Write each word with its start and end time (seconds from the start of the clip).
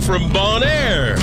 from 0.00 0.28
Bon 0.32 0.62
Air. 0.62 1.16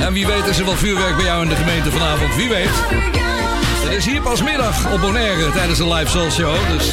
En 0.00 0.12
wie 0.12 0.26
weet 0.26 0.46
is 0.46 0.58
er 0.58 0.64
wel 0.64 0.76
vuurwerk 0.76 1.16
bij 1.16 1.24
jou 1.24 1.42
in 1.42 1.48
de 1.48 1.54
gemeente 1.54 1.90
vanavond. 1.90 2.36
Wie 2.36 2.48
weet. 2.48 2.70
Het 3.84 3.92
is 3.92 4.04
hier 4.04 4.20
pas 4.20 4.42
middag 4.42 4.92
op 4.92 5.00
Bonaire 5.00 5.50
tijdens 5.52 5.78
een 5.78 5.92
live 5.92 6.10
soul 6.10 6.30
show. 6.30 6.54
Dus... 6.68 6.92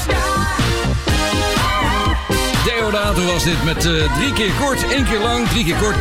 Deodato 2.66 3.26
was 3.26 3.44
dit 3.44 3.64
met 3.64 3.86
uh, 3.86 4.14
drie 4.14 4.34
keer 4.34 4.52
kort, 4.60 4.92
één 4.92 5.06
keer 5.06 5.20
lang, 5.20 5.48
drie 5.48 5.66
keer 5.66 5.76
kort. 5.76 5.96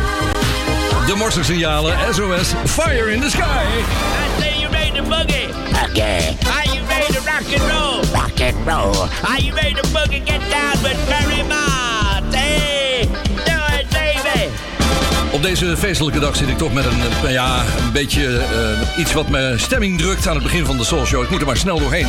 De 1.07 1.15
morselsignalen, 1.15 1.97
SOS, 2.13 2.53
Fire 2.65 3.13
in 3.13 3.21
the 3.21 3.29
Sky. 3.29 3.41
I 3.41 4.41
say 4.41 4.59
you 4.59 4.71
ready 4.71 4.91
to 4.91 5.03
boogie. 5.03 5.49
Okay. 5.89 6.37
Are 6.55 6.75
you 6.75 6.85
ready 6.87 7.13
to 7.13 7.19
rock 7.19 7.53
and 7.53 7.71
roll? 7.71 8.03
Rock 8.13 8.39
and 8.41 8.67
roll. 8.67 9.07
Are 9.23 9.41
you 9.41 9.53
ready 9.53 9.73
to 9.73 9.87
boogie? 9.87 10.25
Get 10.25 10.41
down 10.49 10.83
with 10.83 11.09
Barry 11.09 11.43
Mott. 11.43 12.35
Hey, 12.35 13.09
deze 15.47 15.77
feestelijke 15.77 16.19
dag 16.19 16.35
zit 16.35 16.49
ik 16.49 16.57
toch 16.57 16.73
met 16.73 16.85
een, 16.85 17.01
eh, 17.25 17.31
ja, 17.31 17.59
een 17.59 17.91
beetje 17.91 18.27
uh, 18.27 18.99
iets 18.99 19.13
wat 19.13 19.29
mijn 19.29 19.59
stemming 19.59 19.97
drukt 19.97 20.27
aan 20.27 20.33
het 20.33 20.43
begin 20.43 20.65
van 20.65 20.77
de 20.77 20.83
Soul 20.83 21.05
Show. 21.05 21.23
Ik 21.23 21.29
moet 21.29 21.39
er 21.39 21.45
maar 21.45 21.57
snel 21.57 21.79
doorheen. 21.79 22.07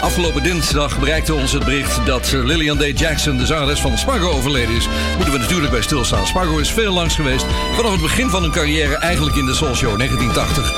Afgelopen 0.00 0.42
dinsdag 0.42 0.98
bereikte 0.98 1.34
ons 1.34 1.52
het 1.52 1.64
bericht 1.64 2.06
dat 2.06 2.32
eh, 2.32 2.44
Lillian 2.44 2.78
Day 2.78 2.92
Jackson, 2.92 3.36
de 3.36 3.46
zangeres 3.46 3.80
van 3.80 3.98
Spargo, 3.98 4.30
overleden 4.30 4.74
is. 4.74 4.88
Moeten 5.16 5.32
we 5.32 5.38
natuurlijk 5.38 5.70
bij 5.70 5.82
stilstaan. 5.82 6.26
Spargo 6.26 6.58
is 6.58 6.72
veel 6.72 6.92
langs 6.92 7.14
geweest. 7.14 7.46
Vanaf 7.72 7.92
het 7.92 8.00
begin 8.00 8.30
van 8.30 8.42
hun 8.42 8.52
carrière 8.52 8.96
eigenlijk 8.96 9.36
in 9.36 9.46
de 9.46 9.54
Soul 9.54 9.74
Show, 9.74 9.96
1980. 9.96 10.72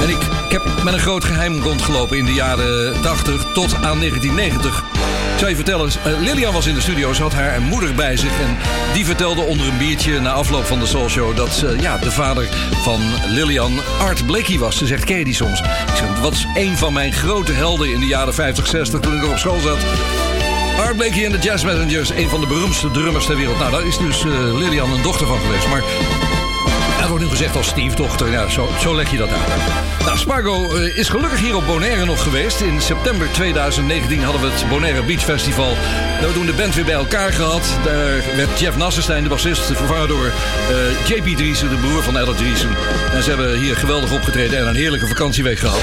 En 0.00 0.08
ik, 0.08 0.22
ik 0.46 0.52
heb 0.52 0.82
met 0.84 0.92
een 0.92 1.00
groot 1.00 1.24
geheim 1.24 1.62
rondgelopen 1.62 2.18
in 2.18 2.24
de 2.24 2.34
jaren 2.34 3.00
80 3.02 3.44
tot 3.52 3.74
aan 3.74 3.98
1990. 3.98 4.82
Zou 5.38 5.50
je 5.50 5.56
vertellen, 5.56 5.90
uh, 6.06 6.20
Lilian 6.20 6.52
was 6.52 6.66
in 6.66 6.74
de 6.74 6.80
studio, 6.80 7.12
ze 7.12 7.22
had 7.22 7.32
haar 7.32 7.62
moeder 7.62 7.94
bij 7.94 8.16
zich. 8.16 8.40
En 8.40 8.56
die 8.92 9.04
vertelde 9.04 9.40
onder 9.40 9.68
een 9.68 9.78
biertje 9.78 10.20
na 10.20 10.30
afloop 10.30 10.64
van 10.64 10.78
de 10.78 10.86
Soul 10.86 11.08
Show... 11.08 11.36
dat 11.36 11.64
ja, 11.80 11.98
de 11.98 12.10
vader 12.10 12.48
van 12.82 13.00
Lilian 13.26 13.72
Art 13.98 14.26
Blakey 14.26 14.58
was. 14.58 14.76
Ze 14.76 14.86
zegt, 14.86 15.04
ken 15.04 15.18
je 15.18 15.24
die 15.24 15.34
soms? 15.34 15.60
Ik 15.60 15.96
zeg, 15.96 16.20
wat 16.20 16.46
een 16.54 16.76
van 16.76 16.92
mijn 16.92 17.12
grote 17.12 17.52
helden 17.52 17.92
in 17.92 18.00
de 18.00 18.06
jaren 18.06 18.34
50, 18.34 18.66
60 18.66 19.00
toen 19.00 19.14
ik 19.14 19.20
nog 19.20 19.30
op 19.30 19.38
school 19.38 19.60
zat? 19.60 19.78
Art 20.78 20.96
Blakey 20.96 21.24
en 21.24 21.32
de 21.32 21.38
Jazz 21.38 21.64
Messengers, 21.64 22.10
een 22.10 22.28
van 22.28 22.40
de 22.40 22.46
beroemdste 22.46 22.90
drummers 22.90 23.26
ter 23.26 23.36
wereld. 23.36 23.58
Nou, 23.58 23.70
daar 23.70 23.86
is 23.86 23.98
dus 23.98 24.24
uh, 24.24 24.58
Lilian 24.58 24.92
een 24.92 25.02
dochter 25.02 25.26
van 25.26 25.38
geweest. 25.38 25.68
Maar 25.68 25.82
er 27.08 27.14
wordt 27.14 27.30
nu 27.32 27.36
gezegd 27.38 27.56
als 27.56 27.66
stiefdochter. 27.66 28.30
Ja, 28.30 28.48
zo, 28.48 28.68
zo 28.80 28.94
leg 28.94 29.10
je 29.10 29.16
dat 29.16 29.28
uit. 29.28 30.04
Nou, 30.04 30.18
Spargo 30.18 30.76
uh, 30.76 30.96
is 30.96 31.08
gelukkig 31.08 31.40
hier 31.40 31.56
op 31.56 31.66
Bonaire 31.66 32.04
nog 32.04 32.22
geweest. 32.22 32.60
In 32.60 32.80
september 32.80 33.32
2019 33.32 34.22
hadden 34.22 34.40
we 34.42 34.48
het 34.48 34.68
Bonaire 34.68 35.02
Beach 35.02 35.24
Festival. 35.24 35.72
Hebben 35.76 36.28
we 36.28 36.34
toen 36.34 36.46
de 36.46 36.52
band 36.52 36.74
weer 36.74 36.84
bij 36.84 36.94
elkaar 36.94 37.32
gehad. 37.32 37.78
Daar 37.84 38.36
werd 38.36 38.60
Jeff 38.60 38.76
Nassenstein, 38.76 39.22
de 39.22 39.28
bassist, 39.28 39.62
vervangen 39.62 40.08
door 40.08 40.26
uh, 40.26 41.08
JP 41.08 41.36
Driesen, 41.36 41.70
de 41.70 41.76
broer 41.76 42.02
van 42.02 42.18
Ella 42.18 42.32
Driesen. 42.32 42.70
En 43.12 43.22
ze 43.22 43.28
hebben 43.28 43.58
hier 43.58 43.76
geweldig 43.76 44.12
opgetreden 44.12 44.58
en 44.58 44.66
een 44.66 44.76
heerlijke 44.76 45.06
vakantieweek 45.06 45.58
gehad. 45.58 45.80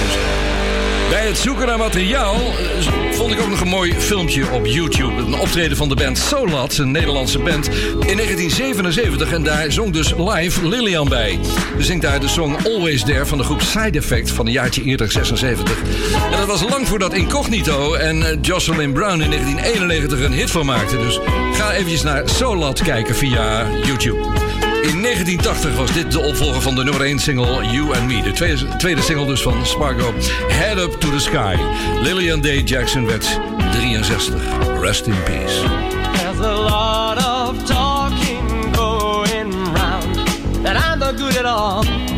Bij 1.10 1.28
het 1.28 1.38
zoeken 1.38 1.68
naar 1.68 1.78
materiaal 1.78 2.36
eh, 2.36 3.12
vond 3.12 3.32
ik 3.32 3.40
ook 3.40 3.50
nog 3.50 3.62
een 3.62 3.68
mooi 3.68 3.94
filmpje 3.94 4.52
op 4.52 4.66
YouTube. 4.66 5.22
Een 5.22 5.40
optreden 5.40 5.78
van 5.78 5.90
de 5.90 5.96
band 5.96 6.18
Solat, 6.18 6.78
een 6.78 6.92
Nederlandse 6.92 7.40
band, 7.40 7.68
in 7.68 8.18
1977. 8.18 9.32
En 9.32 9.44
daar 9.44 9.72
zong 9.72 9.94
dus 9.94 10.14
live 10.18 10.68
Lillian 10.68 11.10
bij. 11.10 11.40
Ze 11.78 11.84
zingt 11.84 12.02
daar 12.02 12.20
de 12.20 12.28
song 12.28 12.56
Always 12.64 13.04
There 13.04 13.26
van 13.26 13.38
de 13.38 13.44
groep 13.44 13.62
Side 13.62 13.98
Effect 13.98 14.32
van 14.32 14.46
een 14.46 14.52
jaartje 14.52 14.84
eerder, 14.84 15.12
76. 15.12 15.82
En 16.32 16.38
dat 16.38 16.48
was 16.48 16.64
lang 16.70 16.88
voordat 16.88 17.14
Incognito 17.14 17.94
en 17.94 18.24
eh, 18.24 18.38
Jocelyn 18.42 18.94
Brown 18.94 19.22
in 19.22 19.30
1991 19.30 20.20
een 20.20 20.34
hit 20.34 20.52
van 20.52 20.66
maakten. 20.66 21.00
Dus 21.00 21.20
ga 21.54 21.72
eventjes 21.72 22.04
naar 22.04 22.30
Solat 22.30 22.82
kijken 22.82 23.16
via 23.16 23.68
YouTube. 23.84 24.45
In 24.86 25.02
1980 25.02 25.76
was 25.76 25.92
dit 25.92 26.12
de 26.12 26.20
opvolger 26.20 26.62
van 26.62 26.76
de 26.76 26.84
nummer 26.84 27.02
1 27.02 27.20
single 27.20 27.66
You 27.72 27.96
and 27.96 28.08
Me. 28.08 28.22
De 28.22 28.32
tweede, 28.78 29.02
single 29.02 29.26
dus 29.26 29.42
van 29.42 29.66
Spargo. 29.66 30.14
Head 30.48 30.78
Up 30.78 30.92
to 31.00 31.10
the 31.10 31.20
Sky. 31.20 31.56
Lillian 32.02 32.42
Day 32.42 32.62
Jackson 32.62 33.06
werd 33.06 33.40
63. 33.72 34.42
Rest 34.80 35.08
in 35.08 35.24
peace. 35.24 35.62
There's 36.14 36.40
a 36.40 36.54
lot 36.54 37.18
of 37.18 37.64
talking 37.64 38.76
going 38.76 39.54
round. 39.74 40.16
That 40.64 40.76
I'm 40.76 41.00
not 41.00 41.18
good 41.18 41.38
at 41.38 41.46
all. 41.46 42.15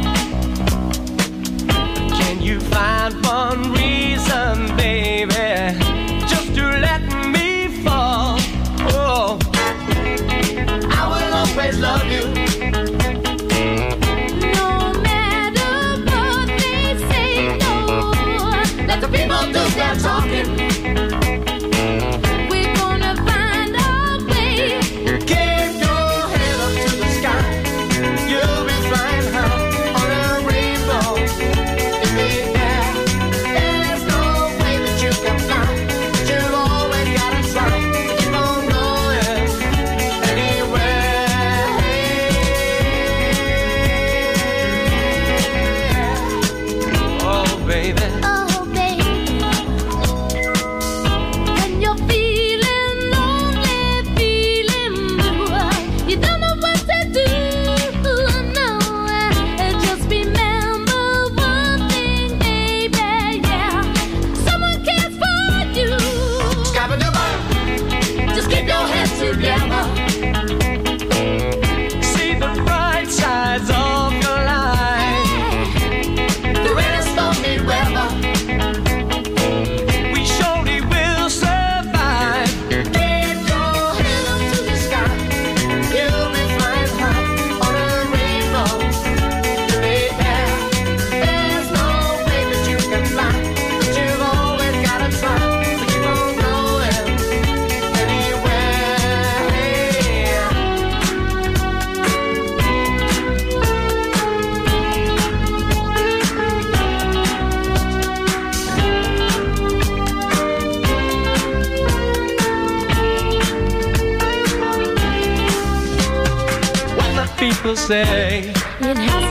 say. 117.87 118.39
It 118.81 118.97
has 118.97 119.26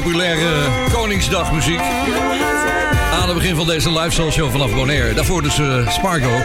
populaire 0.00 0.68
Koningsdagmuziek. 0.92 1.80
Aan 3.12 3.28
het 3.28 3.34
begin 3.34 3.56
van 3.56 3.66
deze 3.66 3.92
live 3.92 4.30
show 4.30 4.50
vanaf 4.50 4.74
Bonaire. 4.74 5.14
Daarvoor 5.14 5.42
dus 5.42 5.58
eh, 5.58 5.90
Spargo. 5.90 6.42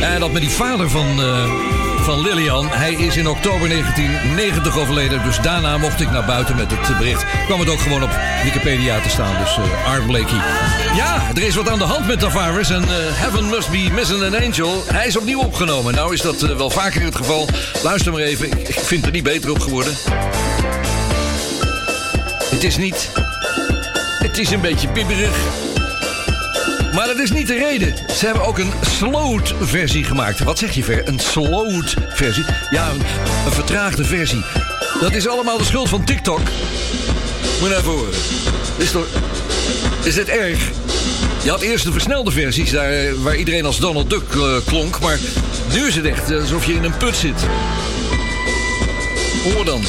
En 0.00 0.20
dat 0.20 0.32
met 0.32 0.42
die 0.42 0.50
vader 0.50 0.90
van, 0.90 1.22
eh, 1.22 1.50
van 2.02 2.20
Lilian. 2.20 2.68
Hij 2.70 2.92
is 2.92 3.16
in 3.16 3.28
oktober 3.28 3.68
1990 3.68 4.78
overleden. 4.78 5.22
Dus 5.24 5.38
daarna 5.38 5.78
mocht 5.78 6.00
ik 6.00 6.10
naar 6.10 6.24
buiten 6.24 6.56
met 6.56 6.70
het 6.70 6.98
bericht. 6.98 7.24
Kwam 7.46 7.60
het 7.60 7.70
ook 7.70 7.80
gewoon 7.80 8.02
op 8.02 8.10
Wikipedia 8.42 9.00
te 9.00 9.08
staan. 9.08 9.38
Dus 9.38 9.56
eh 9.56 9.92
Art 9.92 10.06
Blakey. 10.06 10.40
Ja, 10.96 11.22
er 11.34 11.42
is 11.42 11.54
wat 11.54 11.68
aan 11.68 11.78
de 11.78 11.84
hand 11.84 12.06
met 12.06 12.20
Tavares. 12.20 12.70
En 12.70 12.84
Heaven 12.88 13.48
Must 13.48 13.70
Be 13.70 13.88
Missing 13.92 14.22
an 14.22 14.34
Angel. 14.34 14.82
Hij 14.86 15.06
is 15.06 15.16
opnieuw 15.16 15.40
opgenomen. 15.40 15.94
Nou 15.94 16.14
is 16.14 16.20
dat 16.20 16.40
wel 16.40 16.70
vaker 16.70 17.02
het 17.02 17.16
geval. 17.16 17.48
Luister 17.82 18.12
maar 18.12 18.20
even. 18.20 18.50
Ik 18.58 18.78
vind 18.80 19.06
er 19.06 19.12
niet 19.12 19.24
beter 19.24 19.50
op 19.50 19.60
geworden. 19.60 19.94
Het 22.62 22.70
is 22.70 22.76
niet... 22.76 23.10
Het 24.18 24.38
is 24.38 24.50
een 24.50 24.60
beetje 24.60 24.88
bibberig. 24.88 25.36
Maar 26.94 27.06
dat 27.06 27.18
is 27.18 27.32
niet 27.32 27.46
de 27.46 27.54
reden. 27.54 27.94
Ze 28.16 28.24
hebben 28.24 28.44
ook 28.44 28.58
een 28.58 28.72
slowed 28.80 29.54
versie 29.60 30.04
gemaakt. 30.04 30.38
Wat 30.38 30.58
zeg 30.58 30.74
je 30.74 30.84
ver? 30.84 31.08
Een 31.08 31.18
slowed 31.18 31.94
versie? 32.08 32.44
Ja, 32.70 32.90
een, 32.90 33.02
vertraagde 33.52 34.04
versie. 34.04 34.42
Dat 35.00 35.12
is 35.12 35.28
allemaal 35.28 35.58
de 35.58 35.64
schuld 35.64 35.88
van 35.88 36.04
TikTok. 36.04 36.38
Moet 37.60 37.68
je 37.68 37.76
even 37.76 37.90
horen. 37.90 38.12
Is, 38.76 38.90
toch, 38.90 39.06
is 40.02 40.14
dit 40.14 40.28
erg? 40.28 40.70
Je 41.42 41.50
had 41.50 41.60
eerst 41.60 41.84
de 41.84 41.92
versnelde 41.92 42.30
versies 42.30 42.70
daar, 42.70 42.92
eh, 42.92 43.12
waar 43.12 43.36
iedereen 43.36 43.66
als 43.66 43.78
Donald 43.78 44.10
Duck 44.10 44.34
eh, 44.34 44.56
klonk. 44.66 45.00
Maar 45.00 45.18
nu 45.72 45.86
is 45.86 45.94
het 45.94 46.04
echt 46.04 46.30
eh, 46.30 46.40
alsof 46.40 46.64
je 46.64 46.74
in 46.74 46.84
een 46.84 46.96
put 46.96 47.16
zit. 47.16 47.46
Hoor 49.44 49.64
dan. 49.64 49.82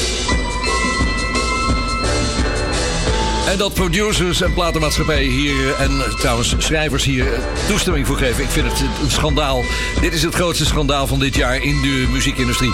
En 3.46 3.58
dat 3.58 3.74
producers 3.74 4.40
en 4.40 4.54
platenmaatschappijen 4.54 5.30
hier 5.30 5.74
eh, 5.74 5.80
en 5.80 5.90
eh, 5.90 6.14
trouwens 6.14 6.54
schrijvers 6.58 7.04
hier 7.04 7.32
eh, 7.32 7.40
toestemming 7.68 8.06
voor 8.06 8.16
geven. 8.16 8.42
Ik 8.42 8.50
vind 8.50 8.66
het 8.70 8.80
een 9.02 9.10
schandaal. 9.10 9.64
Dit 10.00 10.12
is 10.12 10.22
het 10.22 10.34
grootste 10.34 10.64
schandaal 10.64 11.06
van 11.06 11.18
dit 11.18 11.34
jaar 11.34 11.62
in 11.62 11.80
de 11.80 12.08
muziekindustrie. 12.12 12.72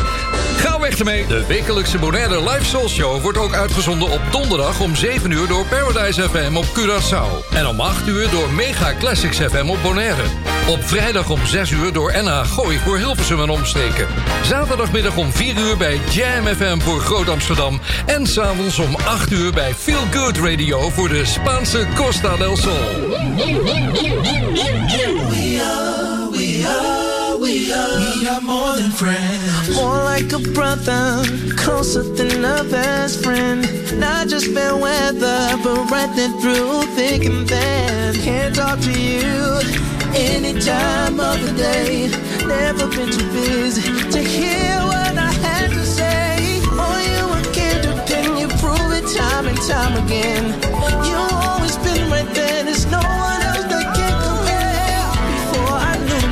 Ga 0.60 0.80
weg 0.80 0.98
ermee. 0.98 1.26
De 1.26 1.46
wekelijkse 1.46 1.98
Bonaire 1.98 2.42
Live 2.50 2.64
Soul 2.64 2.88
Show 2.88 3.22
wordt 3.22 3.38
ook 3.38 3.54
uitgezonden 3.54 4.10
op 4.10 4.20
donderdag 4.30 4.80
om 4.80 4.96
7 4.96 5.30
uur 5.30 5.46
door 5.48 5.66
Paradise 5.66 6.28
FM 6.28 6.56
op 6.56 6.64
Curaçao. 6.64 7.54
En 7.54 7.66
om 7.66 7.80
8 7.80 8.08
uur 8.08 8.30
door 8.30 8.50
Mega 8.50 8.94
Classics 8.98 9.38
FM 9.38 9.68
op 9.68 9.78
Bonaire. 9.82 10.22
Op 10.68 10.82
vrijdag 10.82 11.30
om 11.30 11.46
6 11.46 11.70
uur 11.70 11.92
door 11.92 12.12
NH 12.22 12.44
Gooi 12.44 12.78
voor 12.78 12.96
Hilversum 12.96 13.42
en 13.42 13.50
omstreken. 13.50 14.06
Zaterdagmiddag 14.42 15.16
om 15.16 15.32
4 15.32 15.56
uur 15.56 15.76
bij 15.76 16.00
Jam 16.10 16.46
FM 16.46 16.78
voor 16.78 17.00
Groot 17.00 17.28
Amsterdam. 17.28 17.80
En 18.06 18.26
s'avonds 18.26 18.78
om 18.78 18.96
8 19.04 19.32
uur 19.32 19.52
bij 19.52 19.74
Feel 19.74 20.04
Good 20.10 20.38
Radio 20.38 20.90
voor 20.90 21.08
de 21.08 21.24
Spaanse 21.24 21.86
Costa 21.94 22.36
del 22.36 22.56
Sol. 22.56 23.08
We 27.40 27.72
are 27.72 28.40
more 28.42 28.76
than 28.76 28.90
friends. 28.90 29.74
More 29.74 29.96
like 29.96 30.30
a 30.32 30.38
brother, 30.52 31.24
closer 31.56 32.02
than 32.02 32.44
a 32.44 32.64
best 32.64 33.24
friend. 33.24 33.66
Not 33.98 34.28
just 34.28 34.52
fair 34.52 34.76
weather, 34.76 35.56
but 35.64 35.90
right 35.90 36.14
there 36.14 36.28
through 36.42 36.82
thick 36.94 37.24
and 37.24 37.48
thin. 37.48 38.14
Can't 38.22 38.54
talk 38.54 38.78
to 38.80 38.92
you 38.92 39.58
any 40.14 40.60
time 40.60 41.18
of 41.18 41.40
the 41.40 41.52
day. 41.56 42.08
Never 42.46 42.86
been 42.88 43.10
too 43.10 43.32
busy 43.32 43.88
to 44.10 44.18
hear 44.18 44.76
what 44.92 45.16
I 45.16 45.32
had 45.40 45.70
to 45.70 45.86
say. 45.86 46.60
Oh, 46.72 46.98
you 47.08 47.24
a 47.38 47.54
candor, 47.54 47.94
can 48.06 48.36
you 48.36 48.48
prove 48.58 48.92
it 48.92 49.06
time 49.16 49.48
and 49.48 49.58
time 49.62 50.04
again? 50.04 50.44
You 51.08 51.29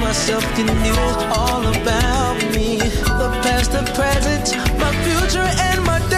myself, 0.08 0.42
you 0.58 0.64
knew 0.64 0.96
all 1.36 1.62
about 1.66 2.38
me. 2.54 2.78
The 2.78 3.28
past, 3.42 3.72
the 3.72 3.82
present, 3.94 4.56
my 4.78 4.90
future, 5.04 5.48
and 5.68 5.84
my 5.84 5.98
destiny. 5.98 6.17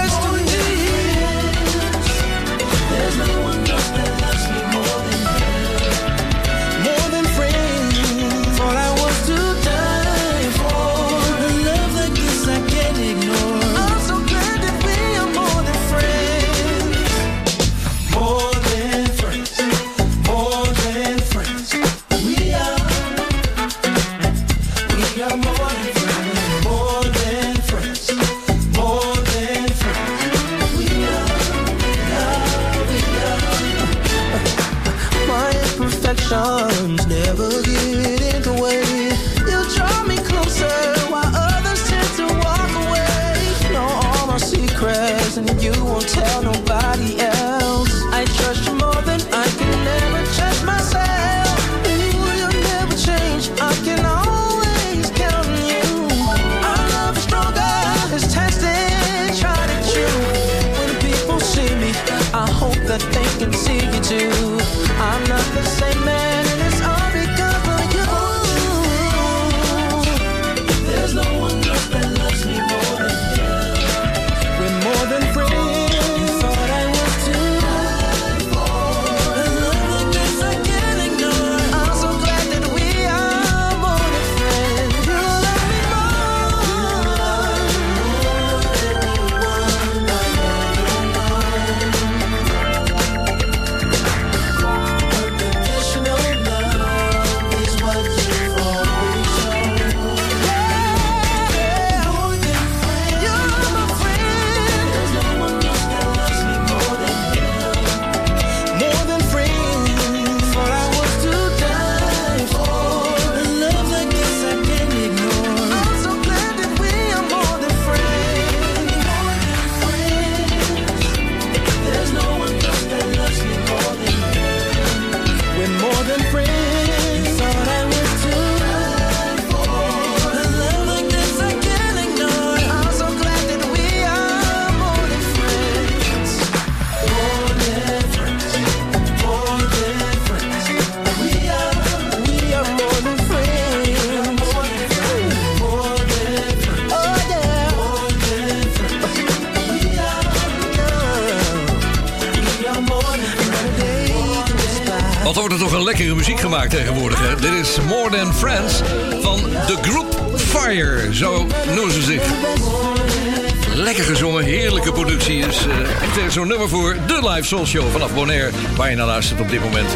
Soul 167.50 167.66
show 167.66 167.90
vanaf 167.90 168.14
Bonaire. 168.14 168.50
Waar 168.76 168.90
je 168.90 168.96
naar 168.96 169.06
luistert 169.06 169.40
op 169.40 169.48
dit 169.48 169.60
moment. 169.60 169.94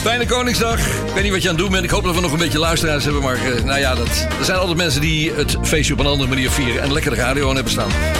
Fijne 0.00 0.26
Koningsdag. 0.26 0.78
Ik 0.78 1.12
weet 1.14 1.22
niet 1.22 1.32
wat 1.32 1.42
je 1.42 1.48
aan 1.48 1.54
het 1.54 1.64
doen 1.64 1.72
bent. 1.72 1.84
Ik 1.84 1.90
hoop 1.90 2.04
dat 2.04 2.14
we 2.14 2.20
nog 2.20 2.32
een 2.32 2.38
beetje 2.38 2.58
luisteraars 2.58 3.04
hebben. 3.04 3.22
Maar 3.22 3.34
eh, 3.34 3.64
nou 3.64 3.78
ja, 3.78 3.94
dat, 3.94 4.26
er 4.38 4.44
zijn 4.44 4.58
altijd 4.58 4.76
mensen 4.76 5.00
die 5.00 5.32
het 5.32 5.56
feestje 5.62 5.92
op 5.92 5.98
een 5.98 6.06
andere 6.06 6.28
manier 6.28 6.50
vieren. 6.50 6.82
En 6.82 6.92
lekker 6.92 7.10
de 7.10 7.16
radio 7.16 7.48
aan 7.48 7.54
hebben 7.54 7.72
staan. 7.72 8.15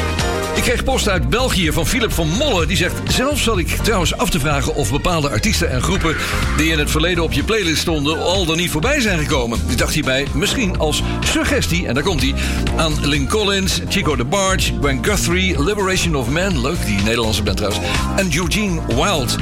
Kreeg 0.66 0.84
post 0.84 1.08
uit 1.08 1.28
België 1.28 1.72
van 1.72 1.86
Philip 1.86 2.12
van 2.12 2.28
Molle. 2.28 2.66
Die 2.66 2.76
zegt: 2.76 2.94
Zelf 3.08 3.40
zat 3.40 3.58
ik 3.58 3.68
trouwens 3.68 4.16
af 4.16 4.30
te 4.30 4.40
vragen 4.40 4.74
of 4.74 4.90
bepaalde 4.90 5.28
artiesten 5.28 5.70
en 5.70 5.82
groepen. 5.82 6.16
die 6.56 6.70
in 6.70 6.78
het 6.78 6.90
verleden 6.90 7.24
op 7.24 7.32
je 7.32 7.44
playlist 7.44 7.80
stonden. 7.80 8.18
al 8.18 8.46
dan 8.46 8.56
niet 8.56 8.70
voorbij 8.70 9.00
zijn 9.00 9.18
gekomen. 9.18 9.58
Ik 9.68 9.78
dacht 9.78 9.94
hierbij 9.94 10.26
misschien 10.34 10.78
als 10.78 11.02
suggestie, 11.24 11.86
en 11.86 11.94
daar 11.94 12.02
komt 12.02 12.20
hij. 12.22 12.34
aan 12.76 13.06
Lynn 13.06 13.28
Collins, 13.28 13.80
Chico 13.88 14.16
DeBarge, 14.16 14.72
Gwen 14.80 15.04
Guthrie, 15.04 15.62
Liberation 15.62 16.14
of 16.14 16.28
Man. 16.28 16.60
Leuk, 16.60 16.86
die 16.86 17.02
Nederlandse 17.02 17.42
band 17.42 17.56
trouwens. 17.56 17.86
En 18.16 18.34
Eugene 18.34 18.80
Wild. 18.86 19.36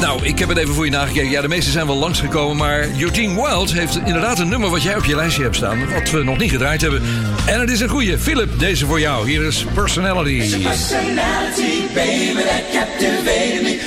Nou, 0.00 0.24
ik 0.24 0.38
heb 0.38 0.48
het 0.48 0.58
even 0.58 0.74
voor 0.74 0.84
je 0.84 0.90
nagekeken. 0.90 1.30
Ja, 1.30 1.40
de 1.40 1.48
meeste 1.48 1.70
zijn 1.70 1.86
wel 1.86 1.96
langsgekomen. 1.96 2.56
Maar 2.56 2.88
Eugene 2.98 3.34
Wild 3.42 3.72
heeft 3.72 3.96
inderdaad 4.04 4.38
een 4.38 4.48
nummer 4.48 4.70
wat 4.70 4.82
jij 4.82 4.96
op 4.96 5.04
je 5.04 5.16
lijstje 5.16 5.42
hebt 5.42 5.56
staan. 5.56 5.92
Wat 5.92 6.10
we 6.10 6.22
nog 6.22 6.38
niet 6.38 6.50
gedraaid 6.50 6.80
hebben. 6.80 7.02
En 7.46 7.60
het 7.60 7.70
is 7.70 7.80
een 7.80 7.88
goeie. 7.88 8.18
Philip, 8.18 8.58
deze 8.58 8.86
voor 8.86 9.00
jou. 9.00 9.30
Hier 9.30 9.42
is 9.42 9.64
Personality. 9.74 10.62
personality, 10.62 11.94
baby, 11.94 12.34
that 12.34 12.62
captivated 12.72 13.62
me. 13.62 13.78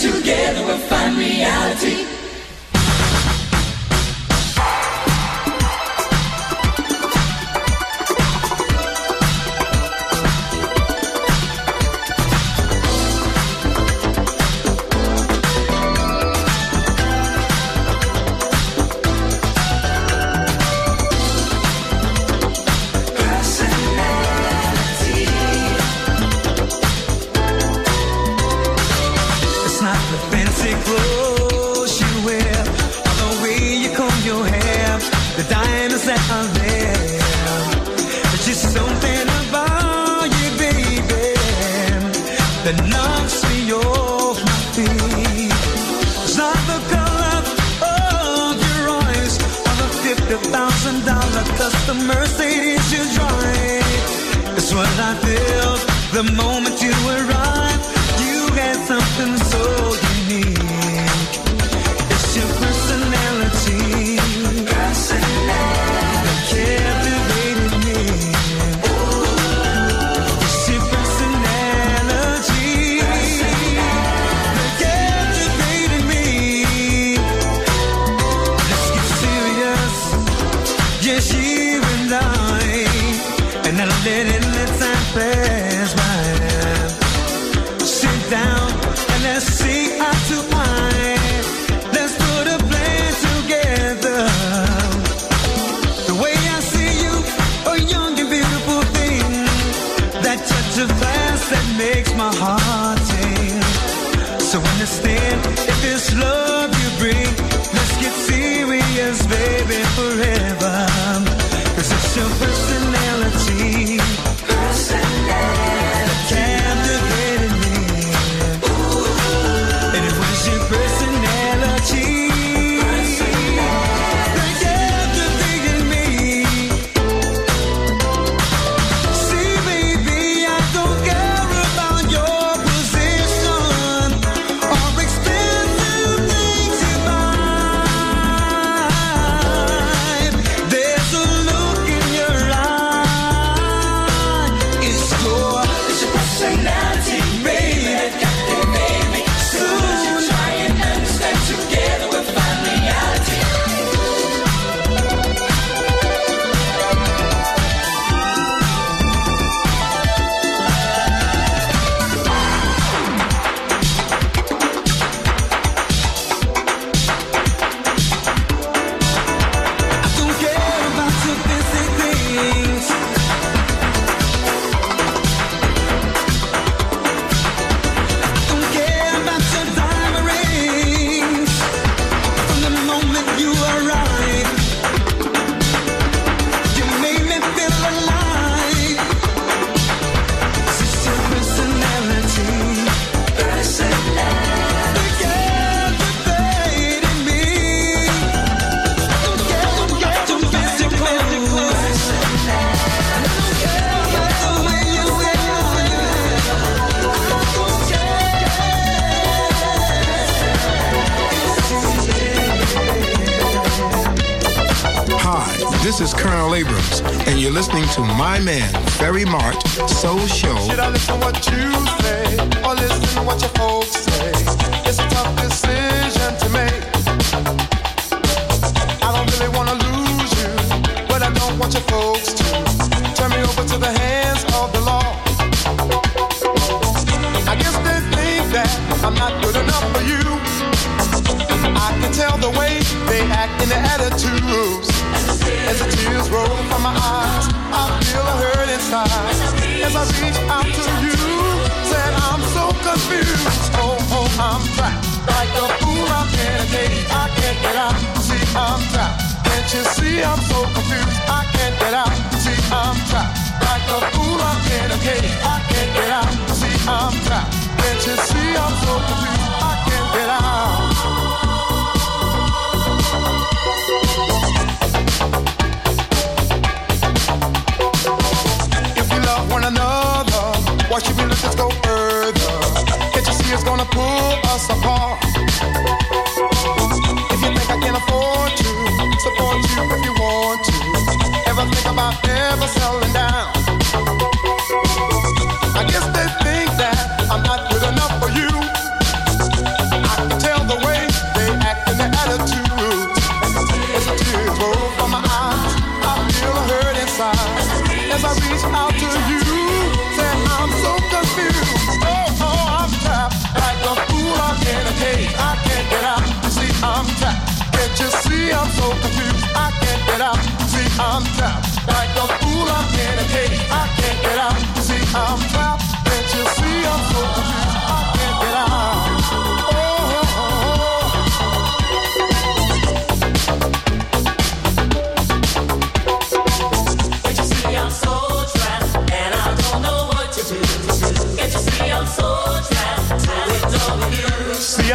Together 0.00 0.64
reality. 1.16 2.11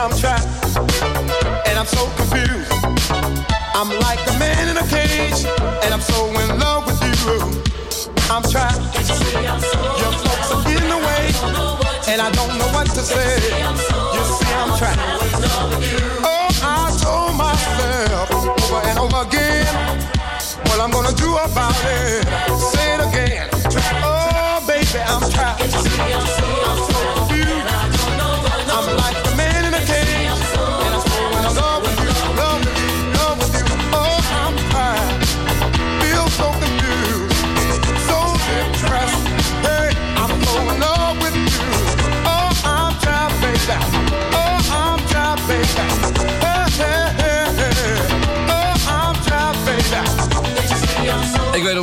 I'm 0.08 0.18
trapped 0.18 0.48
and 1.68 1.78
I'm 1.78 1.86
so 1.86 2.08
confused. 2.16 2.72
I'm 3.76 3.90
like 4.00 4.20
a 4.30 4.40
man 4.40 4.70
in 4.70 4.78
a 4.78 4.88
cage, 4.88 5.44
and 5.84 5.94
I'm 5.94 6.00
so 6.00 6.28
in 6.40 6.58
love 6.58 6.88
with 6.88 7.02
you. 7.04 7.62
I'm 8.32 8.42
trapped. 8.44 8.80
Your 10.00 10.12
folks 10.24 10.52
are 10.54 10.64
in 10.72 10.88
the 10.88 10.96
way, 10.96 11.28
and 12.08 12.22
I 12.22 12.32
don't 12.32 12.58
know 12.58 12.70
what 12.72 12.88
to 12.92 13.02
say. 13.02 13.36
You 13.36 14.24
see, 14.32 14.54
I'm 14.56 14.78
trapped. 14.80 15.02
Oh, 16.24 16.48
I 16.64 16.88
told 17.04 17.36
myself 17.36 18.32
over 18.32 18.88
and 18.88 19.00
over 19.00 19.28
again 19.28 19.68
what 20.68 20.80
I'm 20.80 20.90
gonna 20.90 21.12
do 21.18 21.36
about 21.36 21.76
it. 21.84 22.24
Say 22.72 22.94
it 22.96 23.02
again. 23.10 23.50
Oh, 24.06 24.64
baby, 24.66 25.00
I'm 25.06 25.30
trapped. 25.30 26.87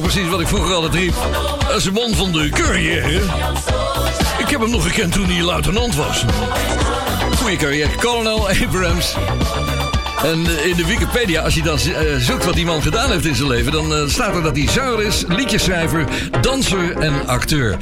Precies 0.01 0.29
wat 0.29 0.41
ik 0.41 0.49
vroeger 0.49 0.75
altijd 0.75 0.95
riep. 0.95 1.15
Dat 1.69 1.77
is 1.77 1.85
een 1.85 1.93
man 1.93 2.15
van 2.15 2.33
de 2.33 2.49
carrière. 2.49 3.21
Ik 4.39 4.49
heb 4.49 4.61
hem 4.61 4.71
nog 4.71 4.87
gekend 4.87 5.13
toen 5.13 5.27
hij 5.27 5.43
luitenant 5.43 5.95
was. 5.95 6.25
Goeie 7.37 7.57
carrière. 7.57 7.95
Colonel 7.97 8.49
Abrams. 8.49 9.15
En 10.25 10.47
eh, 10.47 10.67
in 10.67 10.77
de 10.77 10.87
Wikipedia, 10.87 11.43
als 11.43 11.55
je 11.55 11.63
dan 11.63 11.79
eh, 11.79 12.17
zoekt 12.19 12.45
wat 12.45 12.55
die 12.55 12.65
man 12.65 12.83
gedaan 12.83 13.11
heeft 13.11 13.25
in 13.25 13.35
zijn 13.35 13.49
leven... 13.49 13.73
dan 13.73 13.95
eh, 13.95 14.07
staat 14.07 14.35
er 14.35 14.43
dat 14.43 14.57
hij 14.57 14.69
zanger 14.69 15.03
is, 15.03 15.25
liedjeschrijver, 15.29 16.07
danser 16.41 16.97
en 16.97 17.27
acteur. 17.27 17.77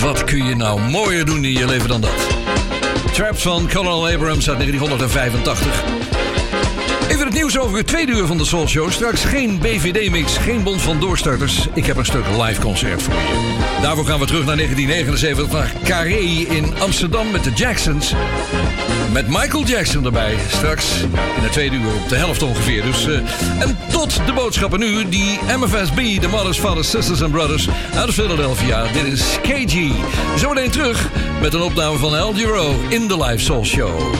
Wat 0.00 0.24
kun 0.24 0.44
je 0.44 0.56
nou 0.56 0.80
mooier 0.80 1.24
doen 1.24 1.44
in 1.44 1.52
je 1.52 1.66
leven 1.66 1.88
dan 1.88 2.00
dat? 2.00 2.26
Trapped 3.12 3.42
van 3.42 3.68
Colonel 3.68 4.08
Abrams 4.08 4.48
uit 4.48 4.58
1985. 4.58 6.09
Nieuws 7.52 7.64
over 7.64 7.78
het 7.78 7.86
tweede 7.86 8.12
uur 8.12 8.26
van 8.26 8.38
de 8.38 8.44
Soul 8.44 8.68
Show. 8.68 8.90
Straks 8.90 9.24
geen 9.24 9.58
BVD-mix, 9.58 10.36
geen 10.36 10.62
bond 10.62 10.82
van 10.82 11.00
doorstarters. 11.00 11.66
Ik 11.74 11.86
heb 11.86 11.96
een 11.96 12.04
stuk 12.04 12.24
live 12.42 12.60
concert 12.60 13.02
voor 13.02 13.14
je. 13.14 13.58
Daarvoor 13.82 14.06
gaan 14.06 14.18
we 14.18 14.26
terug 14.26 14.44
naar 14.44 14.56
1979, 14.56 15.52
naar 15.52 15.82
Carré 15.84 16.18
in 16.54 16.74
Amsterdam 16.78 17.30
met 17.30 17.44
de 17.44 17.50
Jacksons. 17.50 18.14
Met 19.12 19.28
Michael 19.28 19.64
Jackson 19.64 20.04
erbij. 20.04 20.34
Straks 20.48 21.00
in 21.36 21.42
het 21.42 21.52
tweede 21.52 21.76
uur 21.76 21.94
op 22.02 22.08
de 22.08 22.16
helft 22.16 22.42
ongeveer. 22.42 22.82
Dus, 22.82 23.06
eh, 23.06 23.14
en 23.60 23.78
tot 23.92 24.20
de 24.26 24.32
boodschappen 24.32 24.78
nu. 24.78 25.08
Die 25.08 25.38
MFSB, 25.58 26.20
de 26.20 26.28
Mothers, 26.28 26.58
Fathers, 26.58 26.90
Sisters 26.90 27.22
and 27.22 27.32
Brothers 27.32 27.68
uit 27.94 28.10
Philadelphia. 28.10 28.84
Dit 28.92 29.04
is 29.04 29.38
KG. 29.42 29.92
Zometeen 30.36 30.70
terug 30.70 31.08
met 31.40 31.54
een 31.54 31.62
opname 31.62 31.98
van 31.98 32.16
El 32.16 32.32
Giro 32.32 32.74
in 32.88 33.08
de 33.08 33.16
Live 33.24 33.44
Soul 33.44 33.64
Show. 33.64 34.14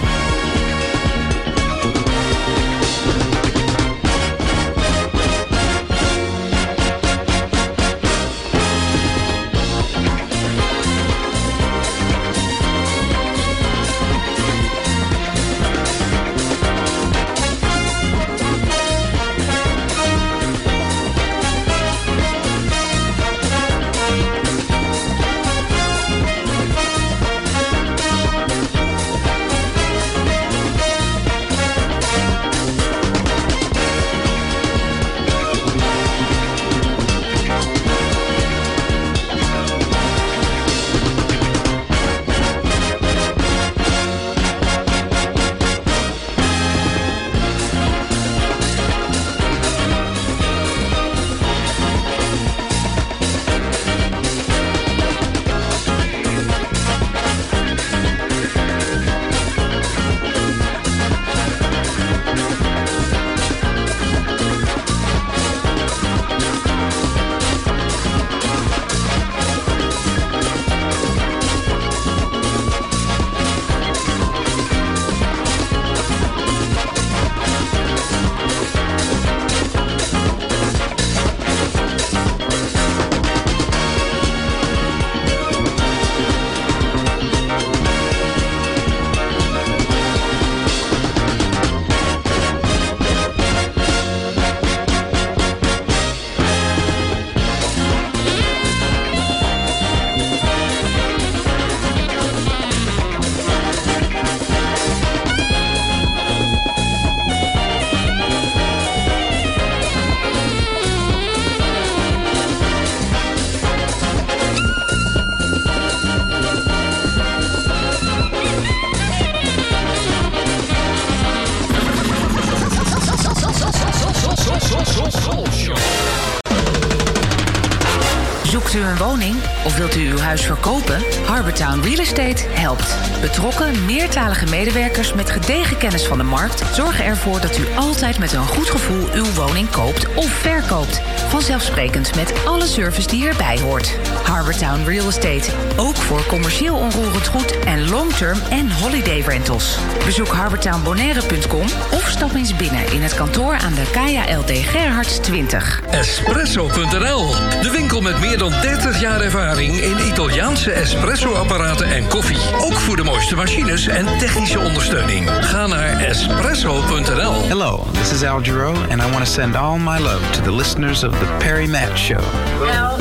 Wilt 129.76 129.96
u 129.96 130.11
uw 130.11 130.18
huis 130.18 130.46
verkopen? 130.46 131.02
Harbortown 131.26 131.80
Real 131.80 131.98
Estate 131.98 132.46
helpt. 132.48 132.96
Betrokken, 133.20 133.85
meertalige 133.85 134.46
medewerkers 134.46 135.14
met 135.14 135.30
gedegen 135.30 135.78
kennis 135.78 136.06
van 136.06 136.18
de 136.18 136.24
markt 136.24 136.74
zorgen 136.74 137.04
ervoor 137.04 137.40
dat 137.40 137.59
u 137.59 137.66
altijd 137.76 138.18
met 138.18 138.33
een 138.33 138.46
goed 138.46 138.70
gevoel 138.70 139.09
uw 139.12 139.33
woning 139.33 139.70
koopt 139.70 140.14
of 140.14 140.30
verkoopt. 140.30 141.00
Vanzelfsprekend 141.28 142.14
met 142.14 142.33
alle 142.44 142.66
service 142.66 143.09
die 143.09 143.28
erbij 143.28 143.61
hoort. 143.61 143.98
Harbortown 144.30 144.84
Real 144.84 145.06
Estate. 145.06 145.50
Ook 145.76 145.96
voor 145.96 146.26
commercieel 146.26 146.76
onroerend 146.76 147.26
goed 147.26 147.58
en 147.58 147.88
long-term 147.88 148.38
en 148.50 148.70
holiday 148.72 149.20
rentals. 149.20 149.78
Bezoek 150.04 150.28
harbortownbonaire.com 150.28 151.66
of 151.90 152.08
stap 152.08 152.34
eens 152.34 152.56
binnen 152.56 152.92
in 152.92 153.02
het 153.02 153.14
kantoor 153.14 153.54
aan 153.54 153.74
de 153.74 153.84
KJLD 153.92 154.40
LD 154.40 154.50
Gerhards 154.50 155.18
20. 155.18 155.80
Espresso.nl, 155.90 157.26
de 157.62 157.70
winkel 157.72 158.00
met 158.00 158.20
meer 158.20 158.38
dan 158.38 158.50
30 158.50 159.00
jaar 159.00 159.20
ervaring 159.20 159.80
in 159.80 160.06
Italiaanse 160.06 160.72
espresso-apparaten 160.72 161.86
en 161.86 162.08
koffie. 162.08 162.40
Ook 162.58 162.72
voor 162.72 162.96
de 162.96 163.02
mooiste 163.02 163.36
machines 163.36 163.86
en 163.86 164.18
technische 164.18 164.58
ondersteuning. 164.58 165.30
Ga 165.40 165.66
naar 165.66 166.00
espresso.nl. 166.00 167.48
Hello, 167.48 167.86
this 167.92 168.12
is 168.12 168.22
Al 168.22 168.40
Giro 168.42 168.74
and 168.90 169.02
I 169.02 169.10
want 169.10 169.24
to 169.24 169.30
send 169.30 169.56
all 169.56 169.78
my 169.78 169.98
love 169.98 170.30
to 170.30 170.42
the 170.42 170.52
listeners 170.52 171.04
of 171.04 171.18
the 171.18 171.36
Perry 171.38 171.66
Matt 171.66 171.98
Show. 171.98 172.20
Well, 172.60 172.96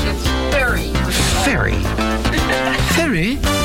Ferry. 1.60 1.74
Ferry? 2.95 3.59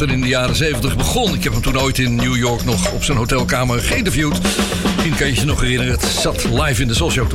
Carter 0.00 0.18
in 0.18 0.22
de 0.24 0.28
jaren 0.28 0.56
70 0.56 0.96
begon. 0.96 1.34
Ik 1.34 1.44
heb 1.44 1.52
hem 1.52 1.62
toen 1.62 1.80
ooit 1.80 1.98
in 1.98 2.14
New 2.14 2.36
York 2.36 2.64
nog 2.64 2.92
op 2.92 3.04
zijn 3.04 3.18
hotelkamer 3.18 3.80
geïnterviewd. 3.80 4.40
Misschien 4.94 5.14
kan 5.16 5.26
je 5.26 5.34
je 5.34 5.44
nog 5.44 5.60
herinneren, 5.60 5.92
het 5.92 6.04
zat 6.04 6.44
live 6.44 6.82
in 6.82 6.88
de 6.88 6.94
social 6.94 7.26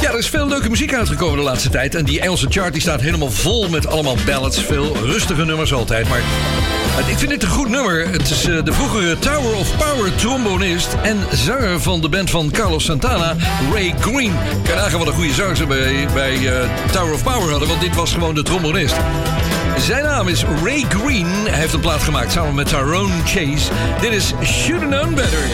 Ja, 0.00 0.10
er 0.10 0.18
is 0.18 0.28
veel 0.28 0.48
leuke 0.48 0.70
muziek 0.70 0.94
uitgekomen 0.94 1.36
de 1.36 1.42
laatste 1.42 1.68
tijd. 1.68 1.94
En 1.94 2.04
die 2.04 2.20
Engelse 2.20 2.46
chart 2.48 2.72
die 2.72 2.82
staat 2.82 3.00
helemaal 3.00 3.30
vol 3.30 3.68
met 3.68 3.86
allemaal 3.86 4.16
ballads. 4.26 4.58
Veel 4.64 4.96
rustige 4.96 5.44
nummers 5.44 5.72
altijd. 5.72 6.08
Maar 6.08 6.20
ik 7.08 7.18
vind 7.18 7.30
dit 7.30 7.42
een 7.42 7.48
goed 7.48 7.68
nummer. 7.68 8.08
Het 8.08 8.30
is 8.30 8.44
eh, 8.44 8.64
de 8.64 8.72
vroegere 8.72 9.18
Tower 9.18 9.54
of 9.54 9.76
Power 9.76 10.14
trombonist 10.14 10.88
en 11.02 11.18
zanger 11.32 11.80
van 11.80 12.00
de 12.00 12.08
band 12.08 12.30
van 12.30 12.50
Carlos 12.50 12.84
Santana, 12.84 13.36
Ray 13.72 13.94
Green. 14.00 14.32
Kan 14.62 14.98
wat 14.98 15.06
een 15.06 15.12
goede 15.12 15.34
zanger 15.34 15.66
bij, 15.66 16.08
bij 16.14 16.34
eh, 16.34 16.68
Tower 16.92 17.14
of 17.14 17.22
Power 17.22 17.50
hadden, 17.50 17.68
want 17.68 17.80
dit 17.80 17.94
was 17.94 18.12
gewoon 18.12 18.34
de 18.34 18.42
trombonist. 18.42 18.96
Zijn 19.80 20.04
naam 20.04 20.28
is 20.28 20.44
Ray 20.44 20.84
Green. 20.88 21.26
Hij 21.26 21.58
heeft 21.58 21.72
een 21.72 21.80
plaat 21.80 22.02
gemaakt 22.02 22.32
samen 22.32 22.54
met 22.54 22.66
Tyrone 22.66 23.14
Chase. 23.24 23.70
Dit 24.00 24.12
is 24.12 24.32
Should 24.42 24.80
Known 24.80 25.14
Better. 25.14 25.48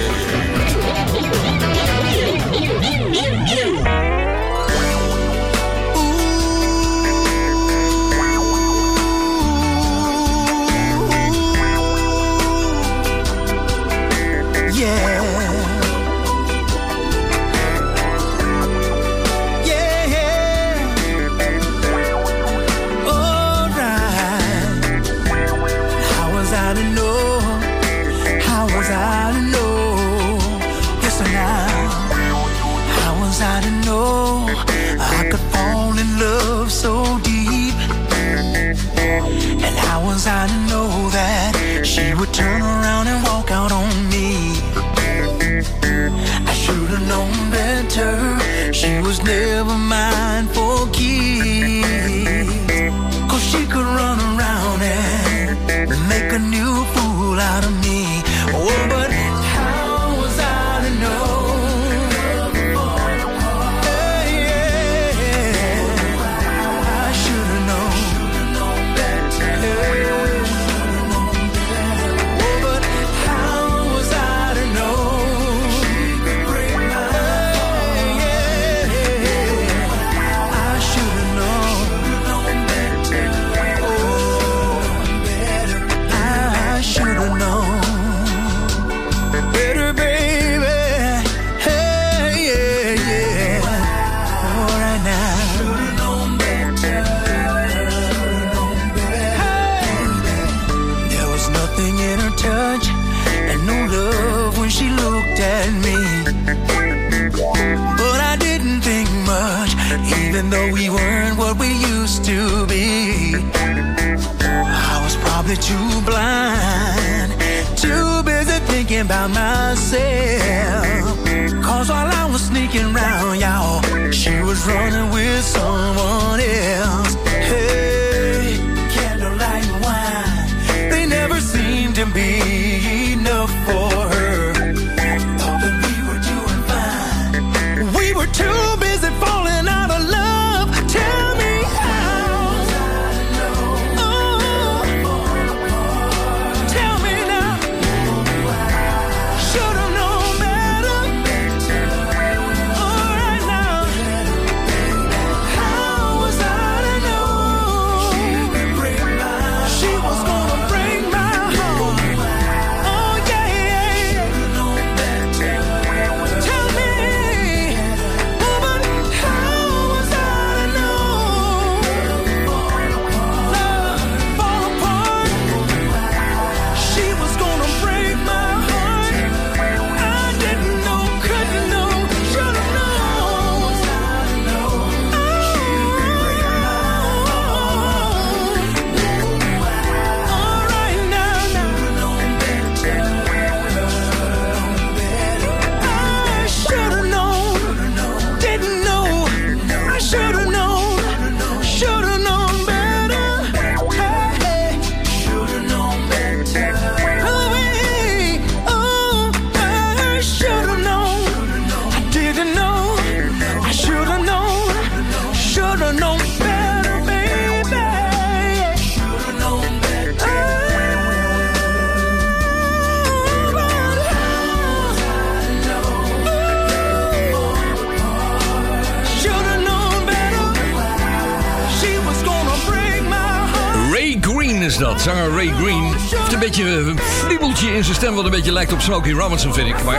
Stem 237.96 238.14
wat 238.14 238.24
een 238.24 238.30
beetje 238.30 238.52
lijkt 238.52 238.72
op 238.72 238.80
Smokey 238.80 239.12
Robinson, 239.12 239.54
vind 239.54 239.68
ik. 239.68 239.84
Maar 239.84 239.96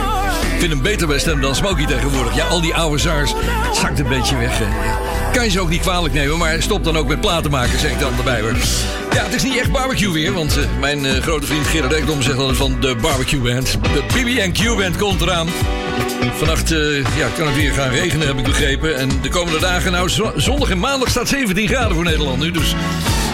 ik 0.52 0.58
vind 0.58 0.72
hem 0.72 0.82
beter 0.82 1.06
bij 1.06 1.18
stem 1.18 1.40
dan 1.40 1.54
Smokey 1.54 1.86
tegenwoordig. 1.86 2.34
Ja, 2.34 2.44
al 2.46 2.60
die 2.60 2.74
oude 2.74 2.98
zangers 2.98 3.34
zakt 3.72 3.98
een 3.98 4.08
beetje 4.08 4.36
weg. 4.36 4.60
Kan 5.32 5.44
je 5.44 5.50
ze 5.50 5.60
ook 5.60 5.68
niet 5.68 5.80
kwalijk 5.80 6.14
nemen, 6.14 6.38
maar 6.38 6.62
stop 6.62 6.84
dan 6.84 6.96
ook 6.96 7.08
met 7.08 7.20
platen 7.20 7.50
maken, 7.50 7.78
zeg 7.78 7.90
ik 7.90 7.98
dan 8.00 8.12
erbij 8.18 8.40
hoor. 8.40 8.52
Ja, 9.12 9.24
het 9.24 9.34
is 9.34 9.42
niet 9.42 9.56
echt 9.58 9.72
barbecue 9.72 10.12
weer, 10.12 10.32
want 10.32 10.56
eh, 10.56 10.64
mijn 10.80 11.06
eh, 11.06 11.22
grote 11.22 11.46
vriend 11.46 11.66
Gerard 11.66 11.92
Ekdom 11.92 12.22
zegt 12.22 12.38
altijd 12.38 12.56
van 12.56 12.76
de 12.80 12.96
barbecue 13.00 13.40
band. 13.40 13.72
De 13.82 14.02
BB&Q 14.14 14.76
band 14.76 14.96
komt 14.96 15.20
eraan. 15.20 15.48
Vannacht 16.36 16.72
eh, 16.72 16.96
ja, 17.16 17.28
kan 17.36 17.46
het 17.46 17.56
weer 17.56 17.72
gaan 17.72 17.88
regenen, 17.90 18.26
heb 18.26 18.38
ik 18.38 18.44
begrepen. 18.44 18.96
En 18.98 19.08
de 19.22 19.28
komende 19.28 19.58
dagen, 19.58 19.92
nou, 19.92 20.08
zo- 20.08 20.32
zondag 20.36 20.70
en 20.70 20.78
maandag 20.78 21.08
staat 21.08 21.28
17 21.28 21.68
graden 21.68 21.94
voor 21.94 22.04
Nederland 22.04 22.38
nu. 22.40 22.50
Dus 22.50 22.74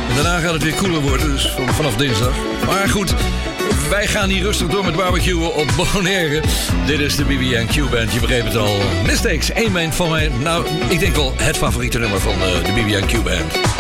en 0.09 0.15
daarna 0.23 0.39
gaat 0.39 0.53
het 0.53 0.62
weer 0.62 0.75
koeler 0.75 1.01
worden, 1.01 1.33
dus 1.33 1.47
van- 1.57 1.75
vanaf 1.75 1.97
dinsdag. 1.97 2.33
Maar 2.67 2.89
goed, 2.89 3.15
wij 3.89 4.07
gaan 4.07 4.28
hier 4.28 4.43
rustig 4.43 4.68
door 4.68 4.85
met 4.85 4.97
barbecuen 4.97 5.55
op 5.55 5.66
Bonaire. 5.76 6.43
Dit 6.87 7.01
is 7.01 7.16
de 7.16 7.24
BB&Q 7.24 7.91
Band, 7.91 8.12
je 8.12 8.20
begreep 8.20 8.45
het 8.45 8.57
al. 8.57 8.76
Mistakes, 9.07 9.51
één 9.53 9.93
van 9.93 10.11
mijn, 10.11 10.32
nou, 10.43 10.66
ik 10.89 10.99
denk 10.99 11.14
wel 11.14 11.32
het 11.37 11.57
favoriete 11.57 11.99
nummer 11.99 12.20
van 12.20 12.32
eh, 12.32 12.64
de 12.64 12.72
BB&Q 12.72 13.22
Band. 13.22 13.74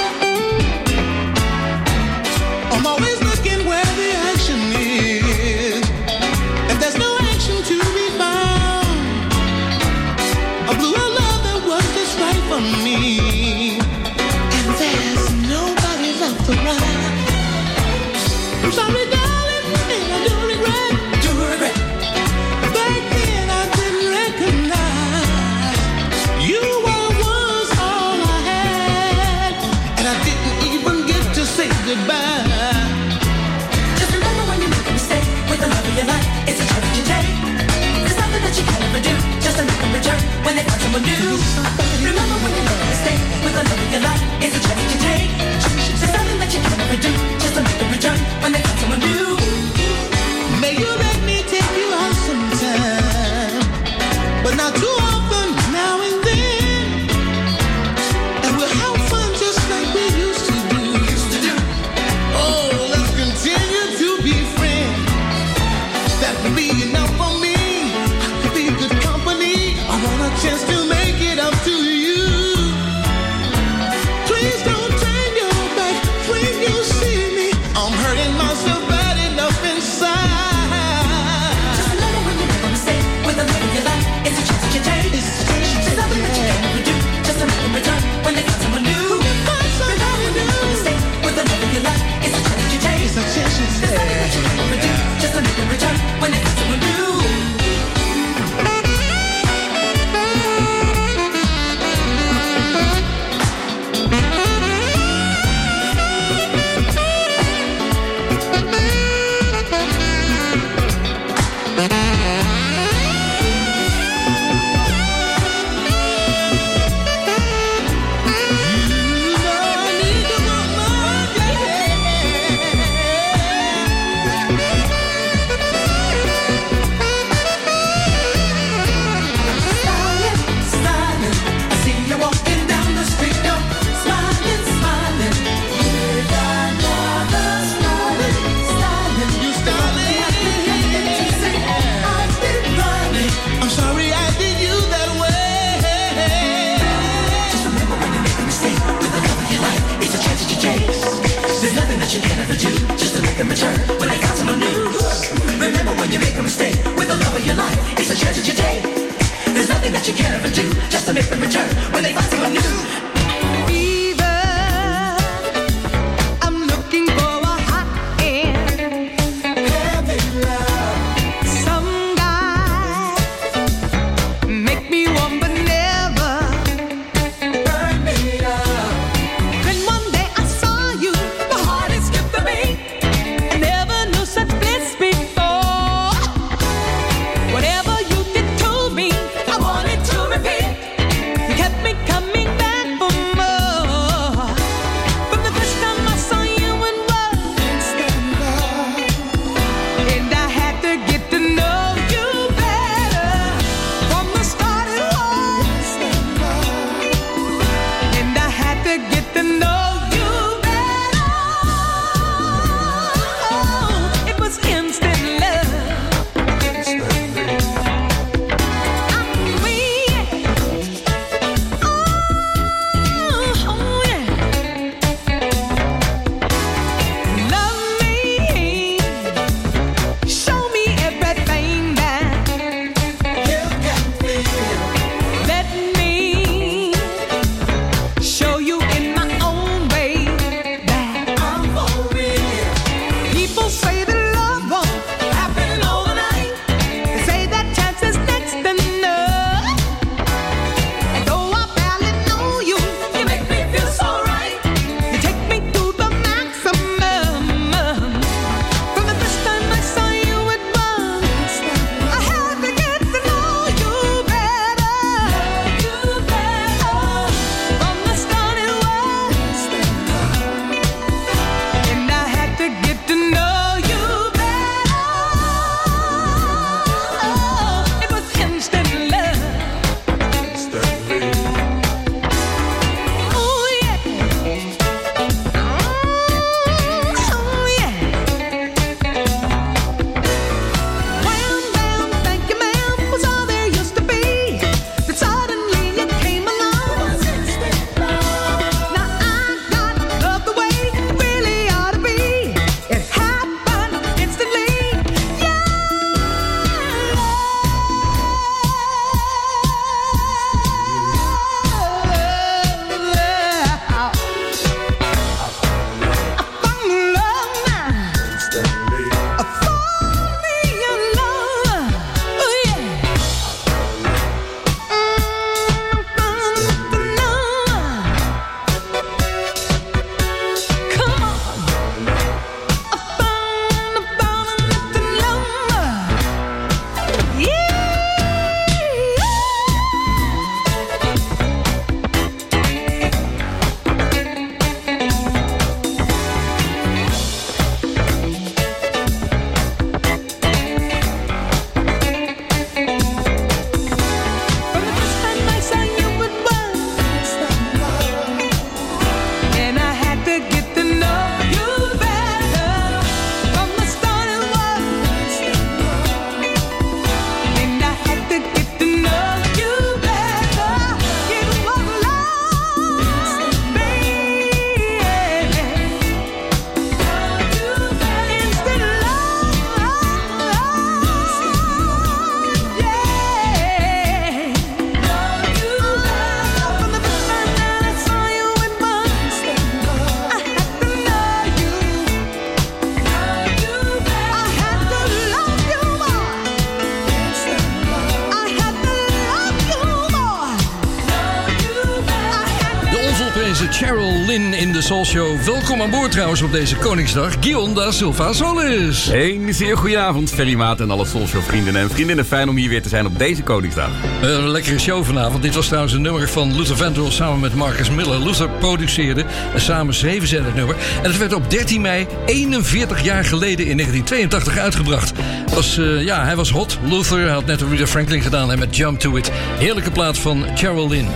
Welkom 405.74 405.92
aan 405.94 406.00
boord 406.00 406.12
trouwens 406.12 406.42
op 406.42 406.52
deze 406.52 406.76
Koningsdag. 406.76 407.34
Guion 407.40 407.74
da 407.74 407.90
Silva 407.90 408.32
Solis. 408.32 409.08
Een 409.12 409.54
zeer 409.54 409.76
goede 409.76 409.98
avond, 409.98 410.30
Ferry 410.30 410.54
Maat 410.54 410.80
en 410.80 410.90
alle 410.90 411.06
Soulshow 411.06 411.42
vrienden 411.42 411.76
en 411.76 411.90
vriendinnen. 411.90 412.26
Fijn 412.26 412.48
om 412.48 412.56
hier 412.56 412.68
weer 412.68 412.82
te 412.82 412.88
zijn 412.88 413.06
op 413.06 413.18
deze 413.18 413.42
Koningsdag. 413.42 413.90
Eh, 414.22 414.28
Een 414.28 414.48
lekkere 414.48 414.78
show 414.78 415.04
vanavond. 415.04 415.42
Dit 415.42 415.54
was 415.54 415.66
trouwens 415.66 415.92
een 415.92 416.02
nummer 416.02 416.28
van 416.28 416.56
Luther 416.56 416.76
Vandross 416.76 417.16
samen 417.16 417.40
met 417.40 417.54
Marcus 417.54 417.90
Miller. 417.90 418.18
Luther 418.24 418.48
produceerde 418.48 419.24
en 419.54 419.60
samen 419.60 419.94
schreven 419.94 420.28
zij 420.28 420.38
het 420.38 420.54
nummer. 420.54 420.76
En 421.02 421.10
het 421.10 421.18
werd 421.18 421.32
op 421.32 421.50
13 421.50 421.80
mei, 421.80 422.06
41 422.26 423.02
jaar 423.02 423.24
geleden 423.24 423.66
in 423.66 423.76
1982 423.76 424.58
uitgebracht. 424.58 425.12
Was, 425.54 425.78
eh, 425.78 426.04
ja, 426.04 426.24
hij 426.24 426.36
was 426.36 426.50
hot. 426.50 426.78
Luther 426.88 427.30
had 427.30 427.46
net 427.46 427.62
Rita 427.62 427.86
Franklin 427.86 428.22
gedaan 428.22 428.52
en 428.52 428.58
met 428.58 428.76
Jump 428.76 428.98
to 428.98 429.16
It. 429.16 429.30
Heerlijke 429.58 429.90
plaat 429.90 430.18
van 430.18 430.44
Lynn. 430.88 431.08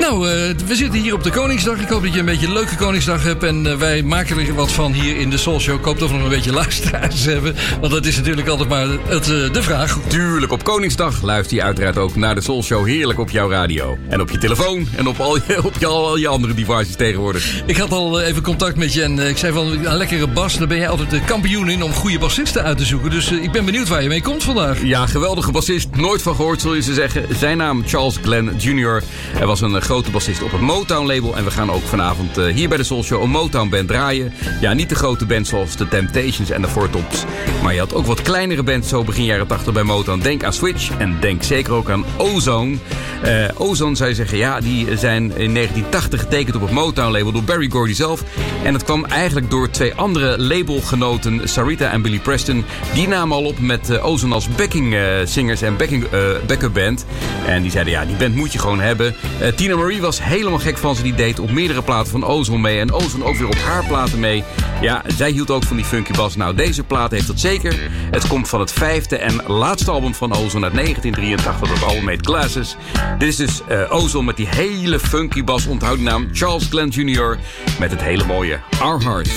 Nou, 0.00 0.28
eh, 0.28 0.54
we 0.66 0.74
zitten 0.74 1.00
hier 1.00 1.14
op 1.14 1.22
de 1.22 1.30
Koningsdag. 1.30 1.80
Ik 1.80 1.88
hoop 1.88 2.02
dat 2.02 2.12
je 2.12 2.18
een 2.18 2.24
beetje 2.24 2.46
een 2.46 2.52
leuke 2.52 2.76
Koningsdag 2.76 3.22
hebt. 3.22 3.42
En 3.42 3.66
eh, 3.66 3.76
wij 3.76 4.02
maken 4.02 4.38
er 4.38 4.54
wat 4.54 4.72
van 4.72 4.92
hier 4.92 5.16
in 5.16 5.30
de 5.30 5.36
Soul 5.36 5.60
Show. 5.60 5.78
Ik 5.78 5.84
hoop 5.84 5.98
dat 5.98 6.08
we 6.08 6.14
nog 6.14 6.24
een 6.24 6.30
beetje 6.30 6.52
luisteraars 6.62 7.24
hebben. 7.24 7.54
Want 7.80 7.92
dat 7.92 8.06
is 8.06 8.16
natuurlijk 8.16 8.48
altijd 8.48 8.68
maar 8.68 8.86
het, 8.88 9.30
eh, 9.30 9.52
de 9.52 9.62
vraag. 9.62 9.98
Tuurlijk, 10.06 10.52
op 10.52 10.64
Koningsdag 10.64 11.22
luister 11.22 11.56
je 11.56 11.62
uiteraard 11.62 11.98
ook 11.98 12.16
naar 12.16 12.34
de 12.34 12.40
Soul 12.40 12.62
Show 12.62 12.86
heerlijk 12.86 13.18
op 13.18 13.30
jouw 13.30 13.50
radio. 13.50 13.98
En 14.08 14.20
op 14.20 14.30
je 14.30 14.38
telefoon 14.38 14.88
en 14.96 15.06
op 15.06 15.20
al 15.20 15.36
je, 15.36 15.64
op 15.64 15.74
je, 15.78 15.86
al 15.86 16.16
je 16.16 16.28
andere 16.28 16.54
devices 16.54 16.96
tegenwoordig. 16.96 17.62
Ik 17.66 17.76
had 17.76 17.92
al 17.92 18.20
even 18.20 18.42
contact 18.42 18.76
met 18.76 18.92
je 18.92 19.02
en 19.02 19.18
ik 19.18 19.36
zei 19.36 19.52
van 19.52 19.66
een 19.66 19.96
lekkere 19.96 20.26
bas. 20.26 20.58
Daar 20.58 20.68
ben 20.68 20.78
jij 20.78 20.88
altijd 20.88 21.10
de 21.10 21.20
kampioen 21.20 21.70
in 21.70 21.82
om 21.82 21.92
goede 21.92 22.18
bassisten 22.18 22.62
uit 22.62 22.78
te 22.78 22.84
zoeken. 22.84 23.10
Dus 23.10 23.30
ik 23.30 23.52
ben 23.52 23.64
benieuwd 23.64 23.88
waar 23.88 24.02
je 24.02 24.08
mee 24.08 24.22
komt 24.22 24.42
vandaag. 24.42 24.82
Ja, 24.82 25.06
geweldige 25.06 25.52
bassist. 25.52 25.88
Nooit 25.96 26.22
van 26.22 26.34
gehoord, 26.34 26.60
zul 26.60 26.74
je 26.74 26.82
ze 26.82 26.94
zeggen. 26.94 27.26
Zijn 27.38 27.56
naam 27.56 27.82
Charles 27.86 28.18
Glenn 28.22 28.54
Jr. 28.58 29.02
Hij 29.32 29.46
was 29.46 29.60
een 29.60 29.82
grote 29.88 30.10
bassist 30.10 30.42
op 30.42 30.52
het 30.52 30.60
Motown-label. 30.60 31.36
En 31.36 31.44
we 31.44 31.50
gaan 31.50 31.70
ook 31.70 31.82
vanavond 31.82 32.38
eh, 32.38 32.54
hier 32.54 32.68
bij 32.68 32.78
de 32.78 32.84
Soul 32.84 33.02
Show 33.02 33.22
een 33.22 33.30
Motown-band 33.30 33.88
draaien. 33.88 34.32
Ja, 34.60 34.72
niet 34.72 34.88
de 34.88 34.94
grote 34.94 35.26
bands 35.26 35.48
zoals 35.48 35.76
de 35.76 35.88
Temptations 35.88 36.50
en 36.50 36.62
de 36.62 36.68
Four 36.68 36.90
Tops. 36.90 37.24
Maar 37.62 37.72
je 37.72 37.78
had 37.78 37.94
ook 37.94 38.06
wat 38.06 38.22
kleinere 38.22 38.62
bands 38.62 38.88
zo 38.88 39.04
begin 39.04 39.24
jaren 39.24 39.46
80 39.46 39.72
bij 39.72 39.82
Motown. 39.82 40.20
Denk 40.20 40.44
aan 40.44 40.52
Switch 40.52 40.90
en 40.98 41.16
denk 41.20 41.42
zeker 41.42 41.72
ook 41.72 41.90
aan 41.90 42.04
Ozone. 42.16 42.76
Eh, 43.22 43.44
Ozone, 43.54 43.94
zou 43.94 44.08
je 44.08 44.14
zeggen, 44.14 44.38
ja, 44.38 44.60
die 44.60 44.96
zijn 44.96 45.22
in 45.22 45.52
1980 45.52 46.20
getekend 46.20 46.56
op 46.56 46.62
het 46.62 46.70
Motown-label 46.70 47.32
door 47.32 47.42
Barry 47.42 47.68
Gordy 47.70 47.92
zelf. 47.92 48.22
En 48.64 48.72
dat 48.72 48.84
kwam 48.84 49.04
eigenlijk 49.04 49.50
door 49.50 49.70
twee 49.70 49.94
andere 49.94 50.38
labelgenoten, 50.38 51.48
Sarita 51.48 51.90
en 51.90 52.02
Billy 52.02 52.18
Preston. 52.18 52.64
Die 52.94 53.08
namen 53.08 53.36
al 53.36 53.44
op 53.44 53.58
met 53.58 53.90
eh, 53.90 54.06
Ozone 54.06 54.34
als 54.34 54.48
backing 54.48 54.94
eh, 54.94 55.62
en 55.62 55.76
backing, 55.76 56.06
backup 56.46 56.74
band. 56.74 57.06
En 57.46 57.62
die 57.62 57.70
zeiden, 57.70 57.92
ja, 57.92 58.04
die 58.04 58.16
band 58.16 58.34
moet 58.34 58.52
je 58.52 58.58
gewoon 58.58 58.80
hebben. 58.80 59.14
Tina 59.56 59.76
Marie 59.76 60.00
was 60.00 60.22
helemaal 60.22 60.58
gek 60.58 60.78
van 60.78 60.94
ze. 60.94 61.02
Die 61.02 61.14
deed 61.14 61.38
op 61.38 61.50
meerdere 61.50 61.82
platen 61.82 62.10
van 62.10 62.24
Ozone 62.24 62.58
mee. 62.58 62.78
En 62.78 62.92
Ozone 62.92 63.24
ook 63.24 63.36
weer 63.36 63.46
op 63.46 63.58
haar 63.58 63.84
platen 63.84 64.20
mee. 64.20 64.44
Ja, 64.80 65.02
zij 65.06 65.30
hield 65.30 65.50
ook 65.50 65.64
van 65.64 65.76
die 65.76 65.84
funky 65.84 66.12
bas. 66.12 66.36
Nou, 66.36 66.54
deze 66.54 66.84
plaat 66.84 67.10
heeft 67.10 67.26
dat 67.26 67.40
zeker. 67.40 67.90
Het 68.10 68.26
komt 68.26 68.48
van 68.48 68.60
het 68.60 68.72
vijfde 68.72 69.16
en 69.16 69.42
laatste 69.46 69.90
album 69.90 70.14
van 70.14 70.32
Ozone 70.32 70.64
uit 70.64 70.74
1983. 70.74 71.68
Dat 71.68 71.88
album 71.88 72.08
heet 72.08 72.26
Glasses. 72.26 72.76
Dit 73.18 73.28
is 73.28 73.36
dus 73.36 73.62
Ozone 73.88 74.24
met 74.24 74.36
die 74.36 74.48
hele 74.48 74.98
funky 74.98 75.44
bas. 75.44 75.66
Onthoud 75.66 75.98
naam 75.98 76.28
Charles 76.32 76.66
Glenn 76.70 76.88
Jr. 76.88 77.38
Met 77.78 77.90
het 77.90 78.00
hele 78.00 78.24
mooie 78.24 78.60
Our 78.80 79.02
Hearts 79.02 79.30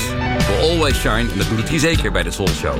Will 0.47 0.69
Always 0.69 0.99
Shine. 0.99 1.31
En 1.31 1.37
dat 1.37 1.49
doet 1.49 1.57
het 1.57 1.69
hier 1.69 1.79
zeker 1.79 2.11
bij 2.11 2.23
de 2.23 2.31
Soul 2.31 2.49
Show. 2.49 2.75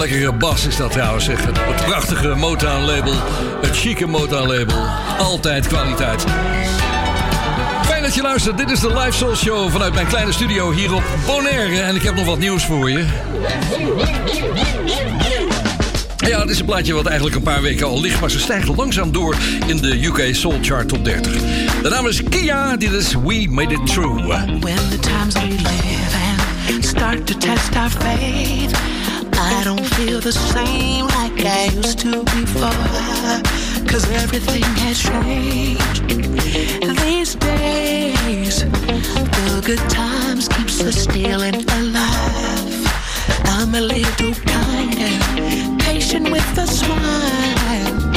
Lekkere 0.00 0.32
bas 0.32 0.66
is 0.66 0.76
dat 0.76 0.92
trouwens. 0.92 1.24
Zeg. 1.24 1.44
Het, 1.44 1.84
prachtige 1.84 2.34
Motown-label. 2.34 3.14
Het 3.60 3.76
chique 3.76 4.06
Motown-label. 4.06 4.86
Altijd 5.18 5.66
kwaliteit. 5.66 6.24
Fijn 7.84 8.02
dat 8.02 8.14
je 8.14 8.22
luistert. 8.22 8.58
Dit 8.58 8.70
is 8.70 8.80
de 8.80 8.88
Live 8.88 9.12
Soul 9.12 9.36
Show 9.36 9.70
vanuit 9.70 9.94
mijn 9.94 10.06
kleine 10.06 10.32
studio 10.32 10.70
hier 10.70 10.94
op 10.94 11.02
Bonaire. 11.26 11.80
En 11.80 11.94
ik 11.96 12.02
heb 12.02 12.14
nog 12.14 12.24
wat 12.24 12.38
nieuws 12.38 12.64
voor 12.64 12.90
je. 12.90 13.04
Ja, 16.16 16.40
het 16.40 16.50
is 16.50 16.58
een 16.58 16.64
plaatje 16.64 16.94
wat 16.94 17.06
eigenlijk 17.06 17.36
een 17.36 17.42
paar 17.42 17.62
weken 17.62 17.86
al 17.86 18.00
ligt, 18.00 18.20
maar 18.20 18.30
ze 18.30 18.38
stijgt 18.38 18.76
langzaam 18.76 19.12
door 19.12 19.36
in 19.66 19.76
de 19.76 20.04
UK 20.04 20.34
Soul 20.34 20.58
Chart 20.62 20.88
Top 20.88 21.04
30. 21.04 21.32
De 21.82 21.88
naam 21.88 22.06
is 22.06 22.22
Kia, 22.22 22.76
dit 22.76 22.92
is 22.92 23.14
We 23.14 23.46
Made 23.50 23.74
It 23.74 23.86
True. 23.86 24.26
When 24.60 24.88
the 24.90 24.98
times 25.00 25.34
we 25.34 25.48
live 25.48 26.16
and 26.68 26.84
start 26.84 27.26
to 27.26 27.34
test 27.38 27.76
our 27.76 27.90
faith, 27.90 28.78
I 29.42 29.64
don't 29.64 29.86
feel 29.96 30.20
the 30.20 30.32
same 30.32 31.06
like 31.06 31.44
I 31.46 31.70
used 31.74 31.98
to 32.00 32.22
before. 32.24 32.70
Cause 33.88 34.08
everything 34.10 34.62
has 34.84 34.98
changed 35.00 36.08
these 37.02 37.34
days. 37.36 38.64
The 38.64 39.62
good 39.64 39.84
times 39.88 40.46
keeps 40.48 40.82
us 40.82 41.04
stealing 41.04 41.54
alive. 41.54 42.84
I'm 43.46 43.74
a 43.74 43.80
little 43.80 44.34
kinder, 44.44 45.78
patient 45.78 46.30
with 46.30 46.58
a 46.58 46.66
smile, 46.66 48.09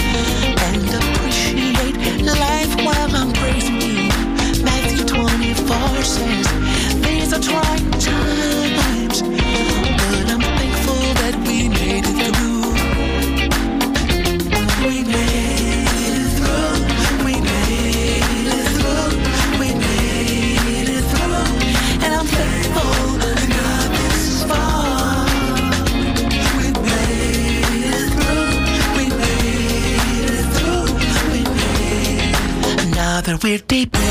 we're 33.43 33.57
deep 33.67 33.93
in, 33.93 34.01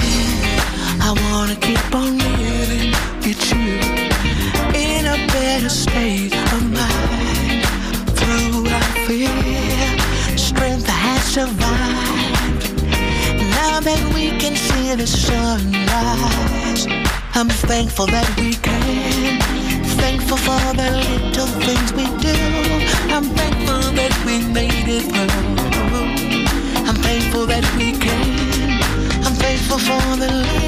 I 1.00 1.14
wanna 1.24 1.56
keep 1.56 1.94
on 1.94 2.18
living 2.18 2.92
with 3.24 3.40
you 3.50 3.80
in 4.78 5.06
a 5.06 5.16
better 5.28 5.70
state 5.70 6.34
of 6.52 6.62
mind. 6.70 7.64
Through 8.18 8.68
our 8.68 8.92
fear, 9.06 10.36
strength 10.36 10.86
has 10.86 11.22
survived. 11.24 12.82
Now 13.56 13.80
that 13.80 14.12
we 14.14 14.36
can 14.38 14.54
see 14.54 14.94
the 14.94 15.06
sunrise, 15.06 16.86
I'm 17.34 17.48
thankful 17.48 18.06
that 18.08 18.28
we 18.36 18.54
can. 18.56 19.40
Thankful 19.96 20.36
for 20.36 20.76
the 20.76 21.21
for 29.84 30.16
the 30.16 30.61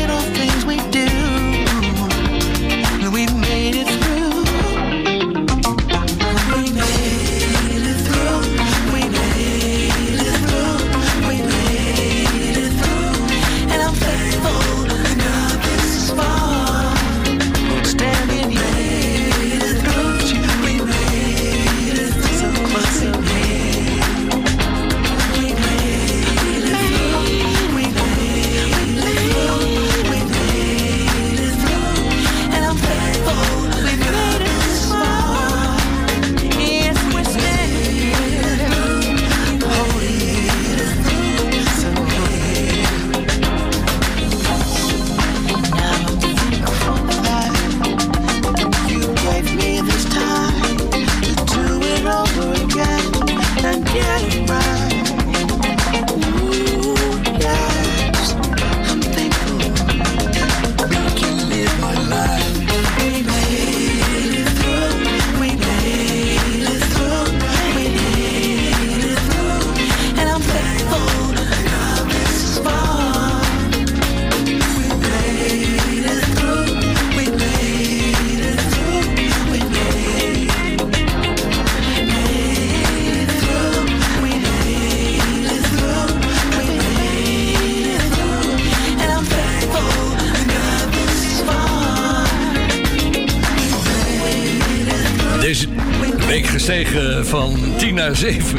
10 98.15 98.33
naar 98.33 98.33
7 98.33 98.59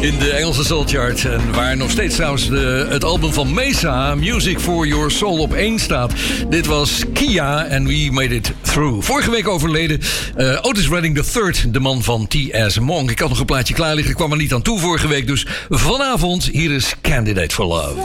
in 0.00 0.18
de 0.18 0.30
Engelse 0.30 0.64
Soul 0.64 0.84
Chart. 0.86 1.24
En 1.24 1.52
waar 1.52 1.76
nog 1.76 1.90
steeds 1.90 2.14
trouwens 2.14 2.48
de, 2.48 2.86
het 2.88 3.04
album 3.04 3.32
van 3.32 3.54
Mesa, 3.54 4.14
Music 4.14 4.60
for 4.60 4.86
Your 4.86 5.10
Soul, 5.10 5.38
op 5.38 5.52
1 5.52 5.78
staat. 5.78 6.12
Dit 6.48 6.66
was 6.66 7.02
Kia 7.12 7.64
en 7.64 7.86
We 7.86 8.08
Made 8.10 8.34
It 8.34 8.52
Through. 8.60 9.04
Vorige 9.04 9.30
week 9.30 9.48
overleden 9.48 10.00
eh, 10.36 10.58
Otis 10.62 10.88
Redding 10.88 11.18
III, 11.34 11.70
de 11.70 11.80
man 11.80 12.02
van 12.02 12.26
T.S. 12.26 12.78
Monk. 12.78 13.10
Ik 13.10 13.18
had 13.18 13.28
nog 13.28 13.38
een 13.38 13.44
plaatje 13.44 13.74
klaar 13.74 13.94
liggen, 13.94 14.14
kwam 14.14 14.30
er 14.30 14.36
niet 14.36 14.52
aan 14.52 14.62
toe 14.62 14.80
vorige 14.80 15.08
week. 15.08 15.26
Dus 15.26 15.46
vanavond, 15.68 16.44
hier 16.44 16.72
is 16.72 16.94
Candidate 17.02 17.54
for 17.54 17.64
Love. 17.64 18.00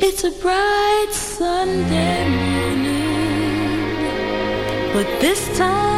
It's 0.00 0.24
a 0.24 0.30
bright 0.30 1.12
Sunday 1.12 2.28
morning. 2.28 2.98
But 4.92 5.20
this 5.20 5.58
time 5.58 5.97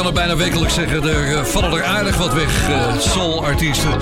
kan 0.00 0.14
het 0.14 0.18
bijna 0.18 0.36
wekelijks 0.36 0.74
zeggen, 0.74 1.02
er 1.02 1.36
eh, 1.36 1.44
vallen 1.44 1.78
er 1.78 1.84
aardig 1.84 2.16
wat 2.16 2.34
weg, 2.34 2.68
eh, 2.68 2.98
soul-artiesten. 2.98 3.92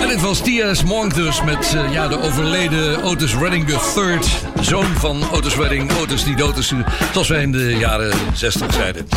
En 0.00 0.08
dit 0.08 0.20
was 0.20 0.38
T.S. 0.38 0.82
Monk 0.82 1.14
dus 1.14 1.42
met 1.42 1.74
eh, 1.74 1.92
ja, 1.92 2.08
de 2.08 2.22
overleden 2.22 3.02
Otis 3.02 3.34
Redding 3.34 3.68
III. 3.68 4.18
Zoon 4.60 4.86
van 4.86 5.22
Otis 5.32 5.54
Redding, 5.54 5.92
Otis 5.92 6.24
die 6.24 6.36
dood 6.36 6.58
is, 6.58 6.72
zoals 7.12 7.28
wij 7.28 7.42
in 7.42 7.52
de 7.52 7.76
jaren 7.76 8.12
60 8.34 8.72
zeiden. 8.72 9.08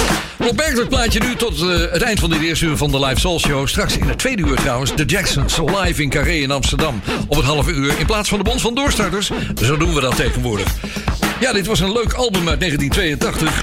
Opmerkelijk 0.49 0.89
plaatje 0.89 1.20
nu 1.20 1.36
tot 1.36 1.59
het 1.91 2.01
eind 2.01 2.20
van 2.20 2.30
dit 2.30 2.41
eerste 2.41 2.65
uur 2.65 2.78
van 2.78 2.91
de 2.91 2.99
Live 2.99 3.20
Soul 3.20 3.39
Show. 3.39 3.68
Straks 3.68 3.97
in 3.97 4.07
het 4.07 4.18
tweede 4.18 4.43
uur 4.47 4.55
trouwens, 4.55 4.95
de 4.95 5.05
Jacksons 5.05 5.57
live 5.57 6.01
in 6.01 6.09
Carré 6.09 6.34
in 6.34 6.51
Amsterdam. 6.51 7.01
Op 7.28 7.36
het 7.36 7.45
halve 7.45 7.72
uur 7.72 7.99
in 7.99 8.05
plaats 8.05 8.30
van 8.30 8.38
de 8.38 8.43
Bond 8.43 8.61
van 8.61 8.76
Doorstarters. 8.76 9.32
Zo 9.63 9.78
doen 9.78 9.93
we 9.93 10.01
dat 10.01 10.15
tegenwoordig. 10.15 10.76
Ja, 11.39 11.53
dit 11.53 11.65
was 11.65 11.79
een 11.79 11.91
leuk 11.91 12.13
album 12.13 12.49
uit 12.49 12.59
1982. 12.59 13.61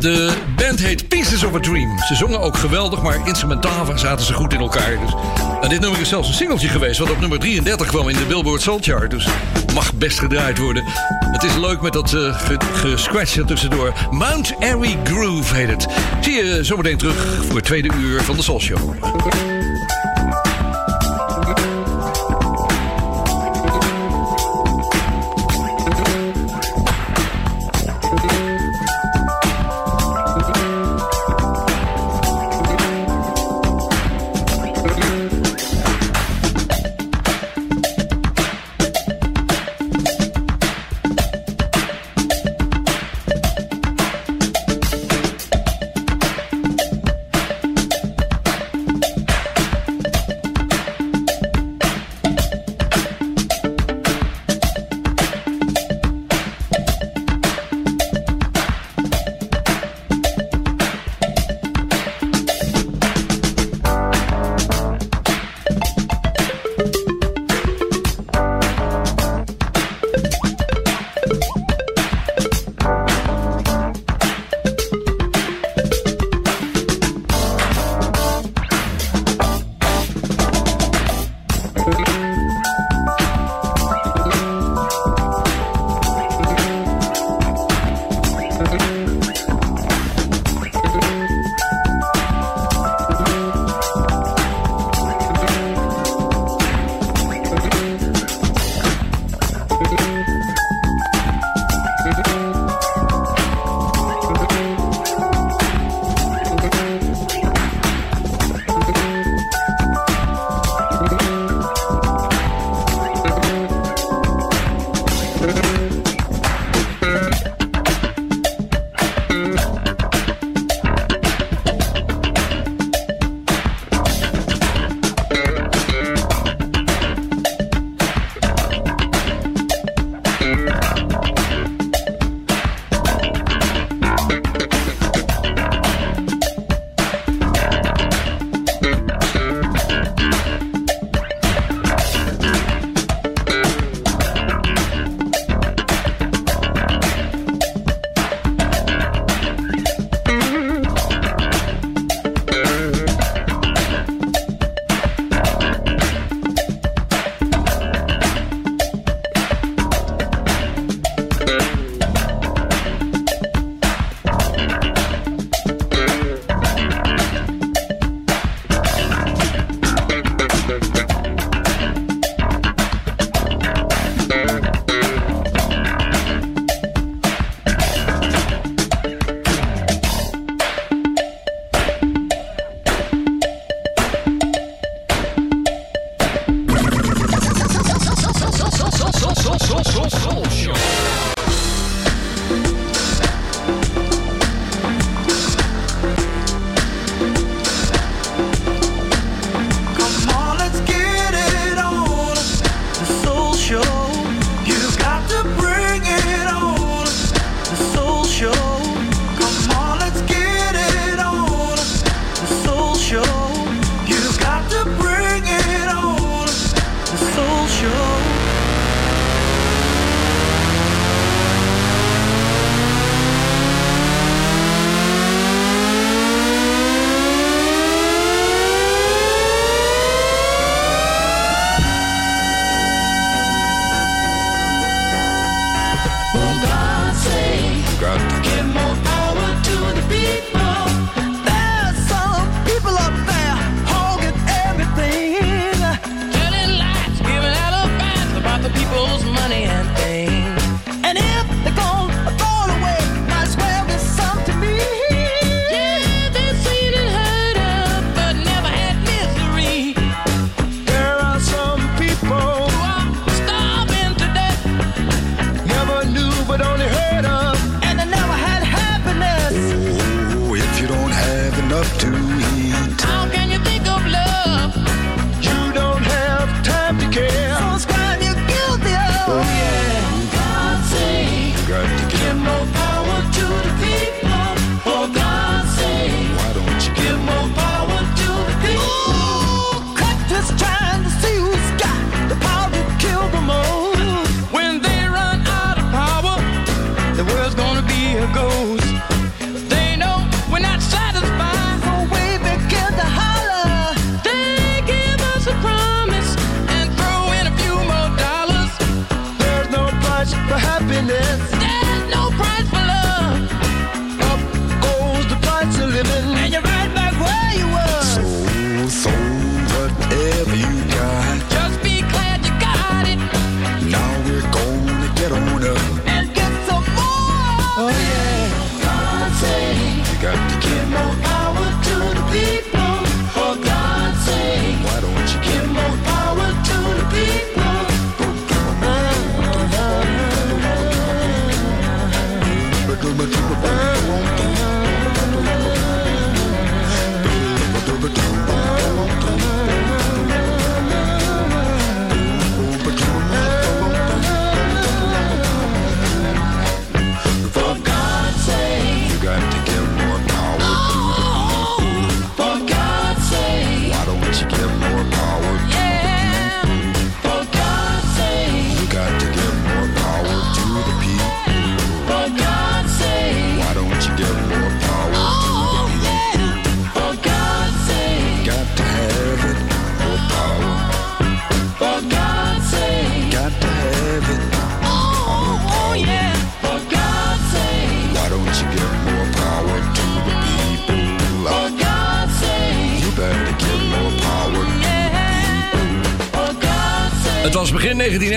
De 0.00 0.32
band 0.56 0.80
heet 0.80 1.08
Pieces 1.08 1.44
of 1.44 1.54
a 1.54 1.60
Dream. 1.60 1.98
Ze 1.98 2.14
zongen 2.14 2.40
ook 2.40 2.56
geweldig, 2.56 3.02
maar 3.02 3.28
instrumentaal 3.28 3.98
zaten 3.98 4.24
ze 4.26 4.32
goed 4.32 4.52
in 4.52 4.60
elkaar. 4.60 4.98
Dus. 5.00 5.14
En 5.60 5.68
dit 5.68 5.80
nummer 5.80 6.00
is 6.00 6.08
zelfs 6.08 6.28
een 6.28 6.34
singeltje 6.34 6.68
geweest, 6.68 6.98
wat 6.98 7.10
op 7.10 7.20
nummer 7.20 7.38
33 7.38 7.86
kwam 7.86 8.08
in 8.08 8.16
de 8.16 8.24
Billboard 8.24 8.62
Soul 8.62 8.78
Chart. 8.80 9.10
Dus 9.10 9.28
mag 9.74 9.94
best 9.94 10.18
gedraaid 10.18 10.58
worden. 10.58 10.84
Het 11.32 11.42
is 11.42 11.56
leuk 11.56 11.80
met 11.80 11.92
dat 11.92 12.12
er 12.12 13.46
tussendoor. 13.46 13.92
Mount 14.10 14.54
Airy 14.60 14.98
Groove 15.04 15.54
heet 15.54 15.68
het. 15.68 15.86
Zie 16.20 16.32
je 16.32 16.64
zometeen 16.64 16.98
terug 16.98 17.44
voor 17.46 17.56
het 17.56 17.64
tweede 17.64 17.90
uur 17.94 18.22
van 18.22 18.36
de 18.36 18.42
Soul 18.42 18.60
Show. 18.60 18.94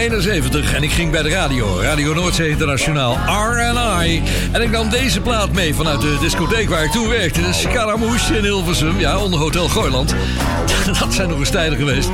71 0.07 0.73
en 0.73 0.83
ik 0.83 0.91
ging 0.91 1.11
bij 1.11 1.21
de 1.21 1.29
radio, 1.29 1.81
Radio 1.81 2.13
Noordzee 2.13 2.49
Internationaal, 2.49 3.17
R&I. 3.51 4.23
En 4.51 4.61
ik 4.61 4.69
nam 4.69 4.89
deze 4.89 5.21
plaat 5.21 5.51
mee 5.51 5.75
vanuit 5.75 6.01
de 6.01 6.17
discotheek 6.19 6.69
waar 6.69 6.83
ik 6.83 6.91
toen 6.91 7.07
werkte. 7.07 7.41
de 7.41 7.53
Scaramouche 7.53 8.37
in 8.37 8.43
Hilversum, 8.43 8.99
ja, 8.99 9.17
onder 9.17 9.39
Hotel 9.39 9.69
Gooiland. 9.69 10.15
Dat 10.99 11.13
zijn 11.13 11.29
nog 11.29 11.39
eens 11.39 11.49
tijden 11.49 11.77
geweest. 11.77 12.09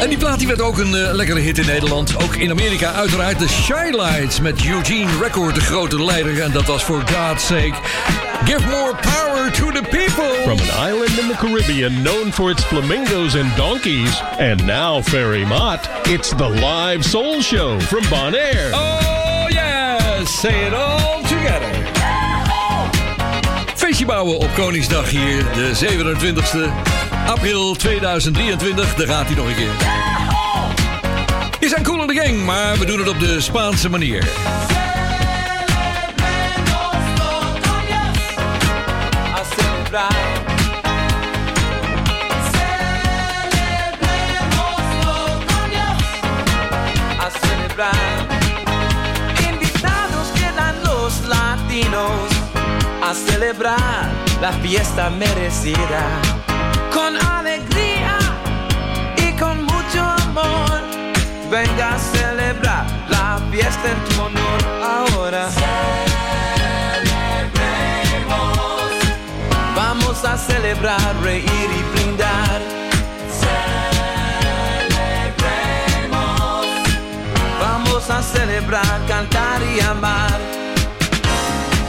En 0.00 0.08
die 0.08 0.18
plaat 0.18 0.38
die 0.38 0.46
werd 0.46 0.60
ook 0.60 0.78
een 0.78 0.94
eh, 0.94 1.14
lekkere 1.14 1.40
hit 1.40 1.58
in 1.58 1.66
Nederland. 1.66 2.22
Ook 2.22 2.34
in 2.34 2.50
Amerika 2.50 2.92
uiteraard 2.92 3.38
de 3.38 3.48
Shy 3.48 3.90
Lights 3.90 4.40
met 4.40 4.64
Eugene 4.66 5.10
Record, 5.22 5.54
de 5.54 5.60
grote 5.60 6.04
leider. 6.04 6.42
En 6.42 6.52
dat 6.52 6.66
was 6.66 6.82
for 6.82 7.02
God's 7.06 7.46
sake. 7.46 7.74
Give 8.44 8.66
more 8.66 8.94
power 8.94 9.50
to 9.52 9.70
the 9.70 9.82
people. 9.82 10.42
From 10.42 10.58
an 10.58 10.88
island 10.88 11.18
in 11.18 11.28
the 11.28 11.36
Caribbean 11.36 12.02
known 12.02 12.32
for 12.32 12.50
its 12.50 12.64
flamingos 12.64 13.36
and 13.36 13.56
donkeys, 13.56 14.22
and 14.38 14.64
now 14.64 15.02
Ferry 15.02 15.44
Mott, 15.44 15.88
it's 16.02 16.28
the 16.28 16.48
live 16.48 17.04
soul 17.04 17.40
show 17.42 17.80
from 17.80 18.02
Bonaire. 18.08 18.70
Oh 18.74 19.48
yes, 19.50 20.40
say 20.40 20.66
it 20.66 20.74
all 20.74 21.22
together. 21.22 21.86
Feestje 23.74 24.04
bouwen 24.06 24.38
op 24.38 24.54
Koningsdag 24.54 25.10
hier, 25.10 25.44
de 25.54 25.70
27e 25.74 26.97
april 27.28 27.74
2023. 27.74 28.94
Daar 28.94 29.06
gaat 29.06 29.26
hij 29.26 29.34
nog 29.34 29.46
een 29.46 29.54
keer. 29.54 29.72
Hier 31.60 31.68
zijn 31.68 31.82
Cool 31.82 32.00
in 32.00 32.06
the 32.06 32.14
Gang, 32.14 32.44
maar 32.44 32.78
we 32.78 32.84
doen 32.84 32.98
het 32.98 33.08
op 33.08 33.18
de 33.20 33.40
Spaanse 33.40 33.88
manier. 33.88 34.28
Invitados 49.48 50.28
quedan 50.34 50.74
los 50.82 51.14
latinos 51.26 52.30
a 53.02 53.14
celebrar 53.14 54.08
la 54.40 54.52
fiesta 54.52 55.08
merecida. 55.08 56.37
Venga 61.50 61.94
a 61.94 61.98
celebrar 61.98 62.86
la 63.08 63.40
fiesta 63.50 63.90
en 63.90 64.04
tu 64.04 64.22
honor 64.22 64.60
ahora. 64.84 65.48
Vamos 69.74 70.24
a 70.24 70.36
celebrar, 70.36 71.16
reír 71.22 71.44
y 71.46 71.82
brindar. 71.94 72.60
Vamos 77.60 78.10
a 78.10 78.22
celebrar, 78.22 79.00
cantar 79.08 79.62
y 79.62 79.80
amar. 79.80 80.38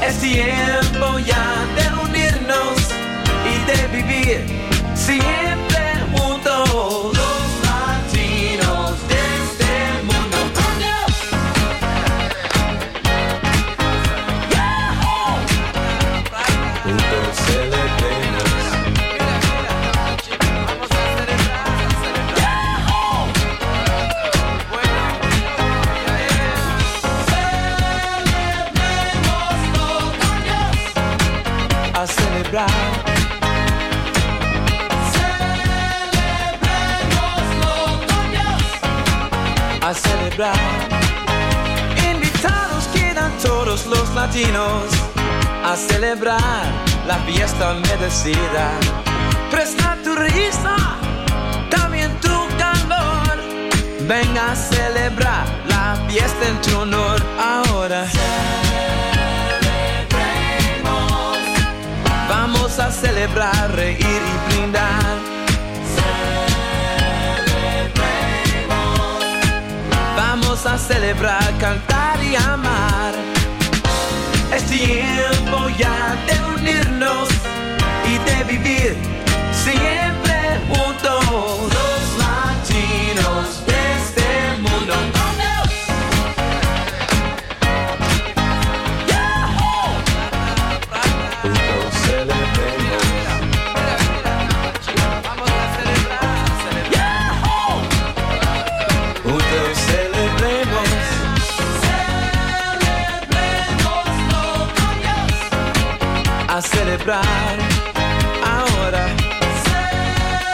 Es 0.01 0.19
tiempo 0.19 1.19
ya 1.19 1.65
de 1.75 1.85
unirnos 2.01 2.77
y 3.51 3.55
de 3.69 3.87
vivir 3.97 4.45
siempre 4.95 5.93
juntos. 6.13 7.18
Invitados 42.11 42.87
quedan 42.93 43.29
todos 43.43 43.85
los 43.87 44.09
latinos 44.15 44.85
a 45.65 45.75
celebrar 45.75 46.63
la 47.05 47.17
fiesta 47.27 47.73
merecida. 47.73 48.71
Presta 49.51 49.97
tu 50.01 50.15
risa, 50.15 50.77
también 51.69 52.17
tu 52.21 52.47
calor. 52.57 53.37
Venga 54.07 54.53
a 54.53 54.55
celebrar 54.55 55.45
la 55.67 55.97
fiesta 56.07 56.47
en 56.47 56.61
tu 56.61 56.79
honor 56.79 57.21
ahora. 57.37 58.05
Vamos 62.29 62.79
a 62.79 62.89
celebrar, 62.91 63.75
reír 63.75 63.99
y 63.99 64.53
brindar. 64.53 65.38
Vamos 70.19 70.65
a 70.65 70.77
celebrar, 70.77 71.57
cantar 71.59 72.21
y 72.21 72.35
amar. 72.35 73.13
Es 74.53 74.65
tiempo 74.65 75.69
ya 75.77 76.17
de 76.27 76.59
unirnos 76.59 77.29
y 78.05 78.17
de 78.29 78.43
vivir 78.43 78.97
siempre 79.53 80.59
juntos. 80.67 81.23
Los 81.77 82.17
latinos 82.19 83.63
celebrar 106.99 107.57
ahora. 108.43 109.07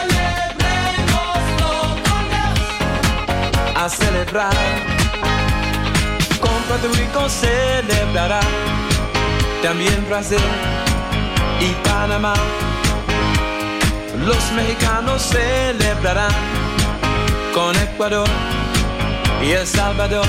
Celebremos 0.09 1.41
con 1.59 1.95
Dios. 2.29 2.59
A 3.75 3.89
celebrar. 3.89 4.53
Con 6.39 6.61
Puerto 6.67 6.87
Rico 6.93 7.29
celebrará. 7.29 8.41
También 9.63 10.05
Brasil 10.07 10.37
y 11.59 11.87
Panamá. 11.87 12.33
Los 14.25 14.51
mexicanos 14.53 15.21
celebrarán 15.21 16.31
con 17.53 17.75
Ecuador 17.75 18.27
y 19.43 19.51
El 19.51 19.67
Salvador. 19.67 20.27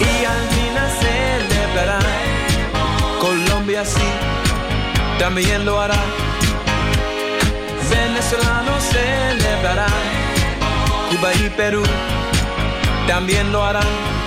Y 0.00 0.24
Andina 0.24 0.88
celebrarán. 1.00 2.27
Así 3.80 4.00
también 5.20 5.64
lo 5.64 5.80
hará. 5.80 5.94
Venezolanos 7.88 8.82
celebrarán, 8.82 9.92
Cuba 11.10 11.32
y 11.34 11.48
Perú 11.50 11.84
también 13.06 13.52
lo 13.52 13.64
harán. 13.64 14.18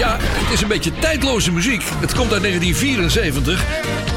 Ja, 0.00 0.16
het 0.20 0.52
is 0.52 0.60
een 0.62 0.68
beetje 0.68 0.92
tijdloze 0.98 1.52
muziek. 1.52 1.82
Het 1.82 2.14
komt 2.14 2.32
uit 2.32 2.42
1974. 2.42 3.64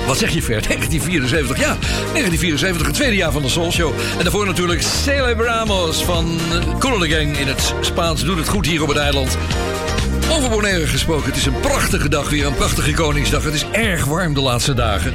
Wat 0.07 0.17
zeg 0.17 0.29
je, 0.29 0.41
Ver? 0.41 0.61
1974, 0.67 1.57
ja. 1.57 1.77
1974, 1.77 2.87
het 2.87 2.95
tweede 2.95 3.15
jaar 3.15 3.31
van 3.31 3.41
de 3.41 3.49
Soul 3.49 3.71
Show. 3.71 3.93
En 4.17 4.23
daarvoor 4.23 4.45
natuurlijk 4.45 4.81
Celebramos 4.81 6.03
van 6.03 6.39
Colonel 6.79 7.09
Gang 7.09 7.37
in 7.37 7.47
het 7.47 7.73
Spaans. 7.81 8.23
Doet 8.23 8.37
het 8.37 8.47
goed 8.47 8.65
hier 8.65 8.81
op 8.81 8.87
het 8.87 8.97
eiland. 8.97 9.37
Over 10.31 10.49
Bonaire 10.49 10.87
gesproken, 10.87 11.25
het 11.25 11.35
is 11.35 11.45
een 11.45 11.59
prachtige 11.59 12.09
dag 12.09 12.29
weer, 12.29 12.45
een 12.45 12.55
prachtige 12.55 12.93
Koningsdag. 12.93 13.43
Het 13.43 13.53
is 13.53 13.65
erg 13.71 14.05
warm 14.05 14.33
de 14.33 14.41
laatste 14.41 14.73
dagen. 14.73 15.13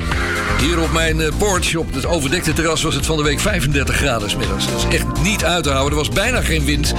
Hier 0.61 0.81
op 0.81 0.93
mijn 0.93 1.20
eh, 1.20 1.28
porch, 1.39 1.77
op 1.77 1.95
het 1.95 2.07
overdekte 2.07 2.53
terras, 2.53 2.82
was 2.82 2.95
het 2.95 3.07
van 3.07 3.16
de 3.16 3.23
week 3.23 3.40
35 3.40 3.97
graden 3.97 4.39
middags. 4.39 4.66
Dat 4.70 4.78
is 4.78 4.97
echt 4.97 5.07
niet 5.23 5.45
uit 5.45 5.65
te 5.65 5.70
houden, 5.70 5.99
er 5.99 6.05
was 6.05 6.15
bijna 6.15 6.40
geen 6.40 6.65
wind. 6.65 6.95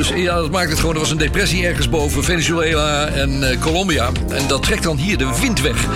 Dus 0.00 0.12
ja, 0.14 0.34
dat 0.34 0.50
maakt 0.50 0.70
het 0.70 0.78
gewoon. 0.78 0.94
Er 0.94 1.00
was 1.00 1.10
een 1.10 1.18
depressie 1.18 1.66
ergens 1.66 1.88
boven 1.88 2.24
Venezuela 2.24 3.06
en 3.06 3.50
eh, 3.50 3.60
Colombia. 3.60 4.10
En 4.28 4.46
dat 4.48 4.62
trekt 4.62 4.82
dan 4.82 4.96
hier 4.96 5.18
de 5.18 5.38
wind 5.40 5.60
weg. 5.60 5.86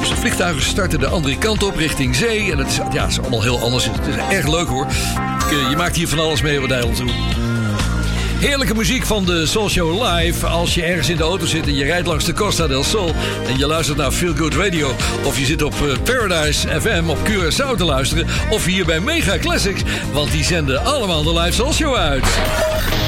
Dus 0.00 0.08
de 0.08 0.16
vliegtuigen 0.16 0.62
starten 0.62 0.98
de 0.98 1.06
andere 1.06 1.38
kant 1.38 1.62
op, 1.62 1.76
richting 1.76 2.16
zee. 2.16 2.52
En 2.52 2.58
het 2.58 2.66
is, 2.66 2.76
ja, 2.76 3.02
het 3.02 3.10
is 3.10 3.20
allemaal 3.20 3.42
heel 3.42 3.60
anders. 3.60 3.84
Het 3.84 4.06
is 4.06 4.36
erg 4.36 4.46
leuk 4.46 4.66
hoor. 4.66 4.86
Je, 5.70 5.74
maakt 5.76 5.96
hier 5.96 6.08
van 6.08 6.18
alles 6.18 6.42
mee 6.42 6.56
op 6.56 6.62
het 6.62 6.72
eiland 6.72 6.96
toe. 6.96 7.10
Heerlijke 8.38 8.74
muziek 8.74 9.06
van 9.06 9.24
de 9.24 9.46
Soul 9.46 10.04
Live. 10.04 10.46
Als 10.46 10.74
je 10.74 10.82
ergens 10.82 11.08
in 11.08 11.16
de 11.16 11.22
auto 11.22 11.46
zit 11.46 11.66
en 11.66 11.74
je 11.74 11.84
rijdt 11.84 12.06
langs 12.06 12.24
de 12.24 12.32
Costa 12.32 12.66
del 12.66 12.84
Sol... 12.84 13.14
en 13.46 13.58
je 13.58 13.66
luistert 13.66 13.98
naar 13.98 14.12
Feel 14.12 14.34
Good 14.34 14.54
Radio... 14.54 14.90
of 15.24 15.38
je 15.38 15.44
zit 15.44 15.62
op 15.62 15.74
eh, 15.74 15.98
Paradise 16.02 16.80
FM 16.80 17.08
op 17.08 17.18
Curaçao 17.28 17.76
te 17.76 17.84
luisteren... 17.84 18.26
of 18.50 18.64
hier 18.64 18.84
bij 18.84 19.00
Mega 19.00 19.38
Classics... 19.38 19.82
want 20.12 20.30
die 20.30 20.44
zenden 20.44 20.84
allemaal 20.84 21.22
de 21.22 21.40
Live 21.40 21.52
Soul 21.52 21.72
Show 21.72 21.94
uit. 21.94 22.24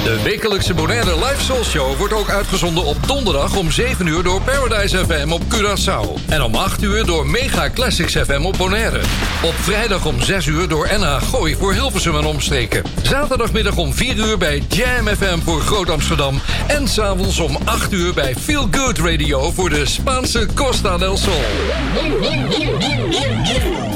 De 0.05 0.23
wekelijkse 0.23 0.75
Bonaire 0.75 1.15
Live 1.15 1.43
Soul 1.43 1.65
Show 1.65 1.97
wordt 1.97 2.13
ook 2.13 2.31
uitgezonden 2.31 2.85
op 2.85 2.97
donderdag 3.07 3.57
om 3.57 3.71
7 3.71 4.07
uur 4.07 4.23
door 4.23 4.43
Paradise 4.43 5.05
FM 5.05 5.33
op 5.33 5.43
Curaçao. 5.55 6.29
En 6.29 6.43
om 6.43 6.55
8 6.55 6.83
uur 6.83 7.07
door 7.07 7.27
Mega 7.27 7.71
Classics 7.71 8.17
FM 8.17 8.45
op 8.45 8.55
Bonaire. 8.59 9.01
Op 9.43 9.55
vrijdag 9.55 10.07
om 10.07 10.23
6 10.23 10.47
uur 10.47 10.69
door 10.69 10.89
NH 10.99 11.23
Gooi 11.23 11.57
voor 11.57 11.73
Hilversum 11.73 12.17
en 12.17 12.25
omstreken. 12.25 12.83
Zaterdagmiddag 13.03 13.77
om 13.77 13.95
4 13.95 14.17
uur 14.17 14.39
bij 14.39 14.63
Jam 14.69 15.09
FM 15.19 15.39
voor 15.45 15.61
Groot 15.61 15.91
Amsterdam. 15.91 16.41
En 16.67 16.89
s'avonds 16.89 17.39
om 17.39 17.57
8 17.65 17.93
uur 17.93 18.15
bij 18.15 18.35
Feel 18.35 18.69
Good 18.71 18.99
Radio 18.99 19.51
voor 19.51 19.69
de 19.69 19.87
Spaanse 19.87 20.47
Costa 20.55 20.99
del 20.99 21.17
Sol. 21.17 21.41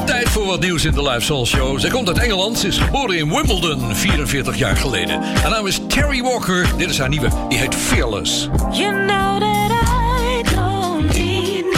Tijd 0.06 0.28
voor 0.28 0.46
wat 0.46 0.60
nieuws 0.60 0.84
in 0.84 0.92
de 0.92 1.02
Live 1.02 1.20
Soul 1.20 1.46
Show. 1.46 1.80
Zij 1.80 1.90
komt 1.90 2.08
uit 2.08 2.18
Engeland, 2.18 2.58
ze 2.58 2.66
is 2.66 2.78
geboren 2.78 3.18
in 3.18 3.28
Wimbledon 3.28 3.96
44 3.96 4.56
jaar 4.56 4.76
geleden. 4.76 5.22
Haar 5.22 5.50
naam 5.50 5.66
is 5.66 5.80
Terry 5.88 6.22
Walker. 6.22 6.66
Dit 6.76 6.90
is 6.90 6.98
haar 6.98 7.08
nieuwe, 7.08 7.28
die 7.48 7.58
heet 7.58 7.74
Fearless. 7.74 8.48
You 8.72 9.06
know 9.06 9.40
that 9.40 9.70
I 9.70 10.42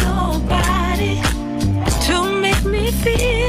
nobody 0.05 1.23
to 2.07 2.41
make 2.41 2.65
me 2.65 2.93
feel 2.93 3.44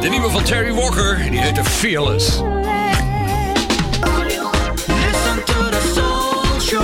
de 0.00 0.08
nieuwe 0.08 0.30
van 0.30 0.42
Terry 0.42 0.72
Walker. 0.72 1.30
Die 1.30 1.40
heet 1.40 1.60
Fearless. 1.68 2.26
Listen 5.06 5.44
to 5.44 5.68
the 5.70 5.92
soul 5.94 6.60
show. 6.60 6.82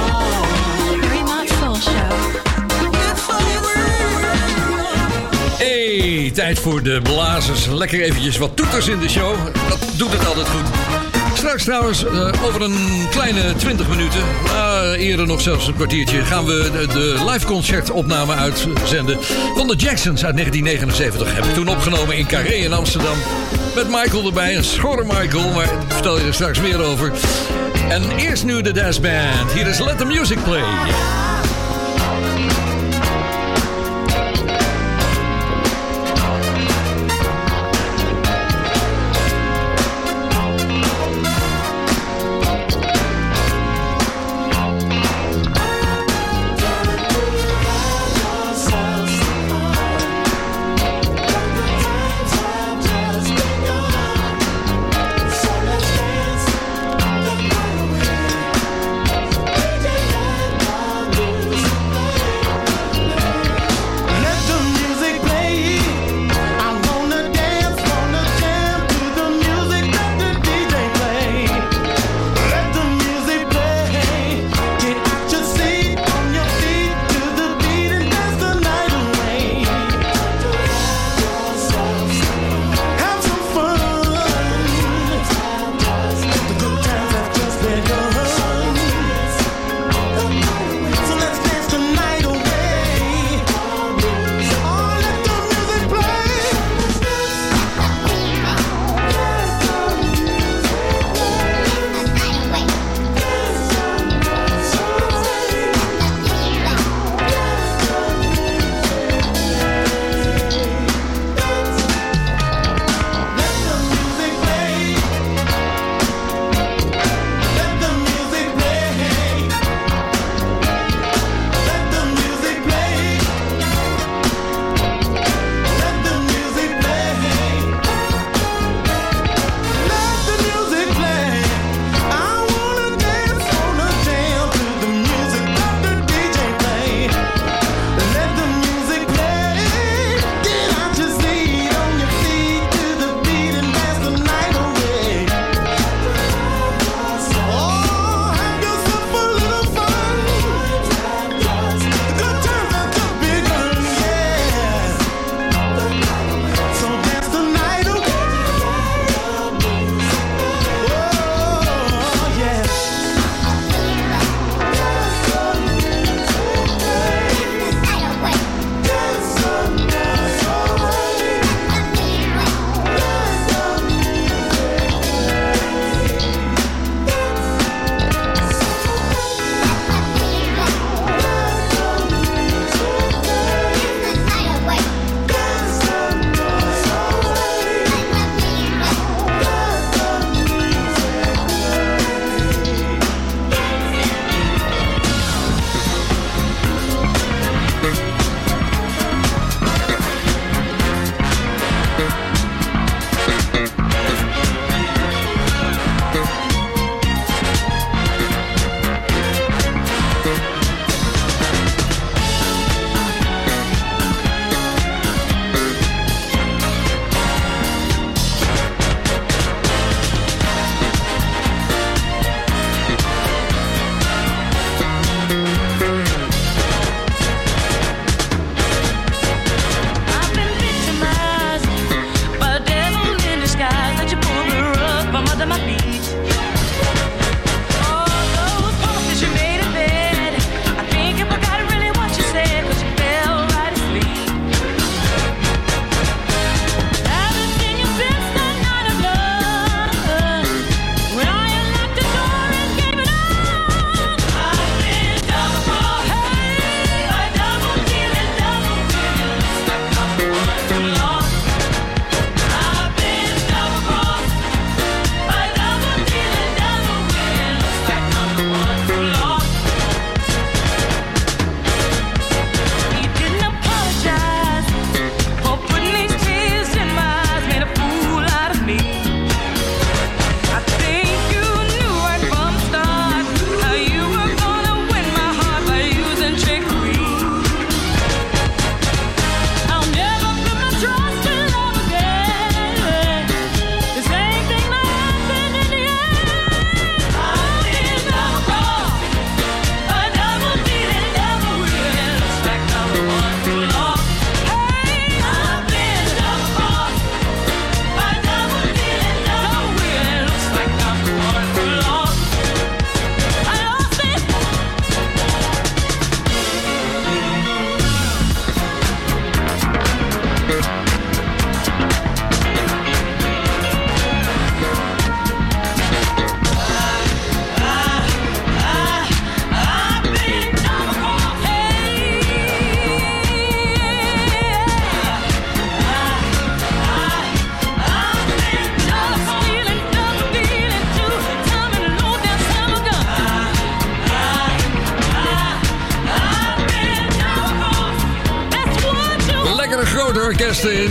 Very 1.00 1.22
much 1.22 1.48
soul 1.60 1.74
show. 1.74 2.10
Hey, 5.58 6.30
tijd 6.34 6.58
voor 6.58 6.82
de 6.82 7.00
blazers. 7.02 7.66
Lekker 7.66 8.00
eventjes 8.00 8.36
wat 8.36 8.56
toeters 8.56 8.88
in 8.88 8.98
de 8.98 9.08
show. 9.08 9.34
Dat 9.68 9.78
doet 9.96 10.12
het 10.12 10.26
altijd 10.26 10.48
goed. 10.48 11.15
Straks 11.36 11.64
trouwens, 11.64 12.04
eh, 12.04 12.32
over 12.46 12.62
een 12.62 13.06
kleine 13.10 13.54
20 13.56 13.88
minuten, 13.88 14.22
eerder 14.98 15.26
nog 15.26 15.40
zelfs 15.40 15.66
een 15.66 15.74
kwartiertje, 15.74 16.24
gaan 16.24 16.44
we 16.44 16.86
de, 16.92 17.24
live 17.30 17.46
concertopname 17.46 18.34
uitzenden 18.34 19.18
van 19.54 19.66
de 19.66 19.76
Jacksons 19.76 20.24
uit 20.24 20.34
1979. 20.34 21.34
Heb 21.34 21.44
ik 21.44 21.54
toen 21.54 21.68
opgenomen 21.68 22.16
in 22.16 22.26
Carré 22.26 22.54
in 22.54 22.72
Amsterdam. 22.72 23.16
Met 23.74 23.88
Michael 23.88 24.26
erbij, 24.26 24.56
een 24.56 24.64
schorre 24.64 25.04
Michael, 25.04 25.52
maar 25.52 25.66
daar 25.66 25.84
vertel 25.88 26.18
je 26.18 26.26
er 26.26 26.34
straks 26.34 26.60
meer 26.60 26.82
over. 26.82 27.12
En 27.88 28.02
eerst 28.16 28.44
nu 28.44 28.62
de 28.62 28.72
Dance 28.72 29.00
Band. 29.00 29.52
Hier 29.52 29.66
is 29.66 29.78
Let 29.78 29.98
the 29.98 30.04
Music 30.04 30.38
Play. 30.44 30.64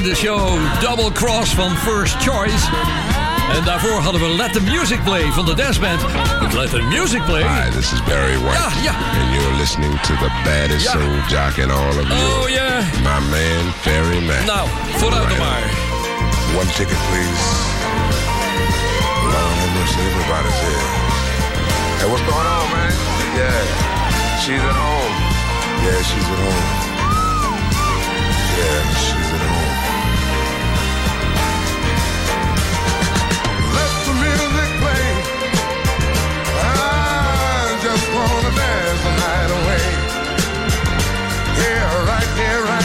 The 0.06 0.14
show 0.14 0.60
Double 0.82 1.11
Cross 1.11 1.56
van 1.56 1.77
First 1.77 2.15
Choice. 2.22 2.69
En 3.53 3.64
daarvoor 3.64 3.99
hadden 4.02 4.22
we 4.22 4.27
Let 4.27 4.53
the 4.53 4.61
Music 4.61 5.03
Play 5.03 5.32
van 5.32 5.45
de 5.45 5.53
danceband. 5.53 6.02
Let 6.53 6.69
the 6.69 6.82
Music 6.82 7.26
Play. 7.26 7.44
Hi, 7.44 7.69
this 7.72 7.91
is 7.94 8.03
Barry 8.03 8.38
White. 8.38 8.57
Ja, 8.57 8.69
ja. 8.82 8.94
And 9.19 9.34
you're 9.34 9.57
listening 9.57 10.02
to 10.02 10.14
the 10.14 10.32
baddest 10.44 10.86
ja. 10.86 10.91
soul 10.91 11.11
jock 11.27 11.57
in 11.57 11.72
all 11.72 11.98
of 11.99 12.07
you, 12.07 12.41
Oh 12.41 12.49
yeah. 12.49 12.84
My 13.02 13.19
man, 13.30 13.73
Barry 13.84 14.22
Mac. 14.26 14.45
Nou, 14.45 14.68
vooruit 14.95 15.27
right. 15.27 15.38
maar. 15.38 15.69
One 16.56 16.72
ticket, 16.72 16.99
please. 17.10 17.45
Long 19.34 19.56
and 19.64 19.73
mercy, 19.80 19.99
everybody's 19.99 20.60
here. 20.65 20.88
Hey, 21.98 22.10
what's 22.10 22.26
going 22.32 22.48
on, 22.57 22.65
man? 22.72 22.94
Yeah, 23.40 24.40
she's 24.44 24.64
at 24.69 24.77
home. 24.86 25.15
Yeah, 25.86 26.03
she's 26.03 26.30
at 26.30 26.40
home. 26.40 26.85
the 39.06 39.11
night 39.11 39.52
away. 39.60 39.86
Yeah, 41.61 42.10
right 42.11 42.32
there, 42.38 42.61
right 42.64 42.85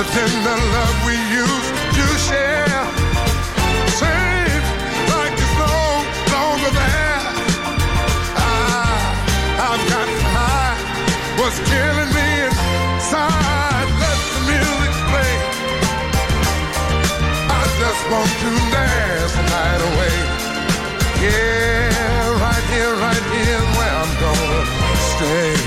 the 0.00 0.06
tender 0.12 0.58
love 0.72 0.98
we 1.04 1.12
used 1.28 1.72
to 1.92 2.06
share. 2.24 2.80
Seems 4.00 4.66
like 5.12 5.34
it's 5.36 5.56
no 5.60 5.76
longer 6.32 6.72
there. 6.72 7.20
I, 8.32 8.96
I've 9.60 9.84
gotten 9.92 10.20
high, 10.32 10.76
what's 11.36 11.60
killing 11.68 12.12
me 12.16 12.28
inside. 12.48 13.88
Let 14.00 14.18
the 14.32 14.40
music 14.48 14.92
play. 15.12 15.34
I 17.52 17.62
just 17.80 18.02
want 18.08 18.32
to 18.40 18.50
dance 18.72 19.32
the 19.36 19.44
night 19.52 19.82
away. 19.90 20.16
Yeah, 21.20 22.40
right 22.40 22.66
here, 22.72 22.94
right 23.04 23.26
here, 23.36 23.62
where 23.76 23.94
I'm 24.00 24.12
gonna 24.24 24.62
stay. 25.12 25.59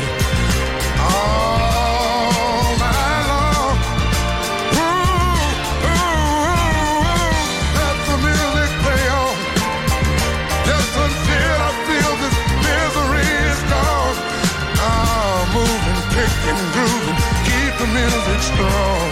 strong. 18.43 19.09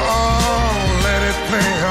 Oh, 0.00 1.00
let 1.04 1.22
it 1.22 1.36
pass. 1.50 1.81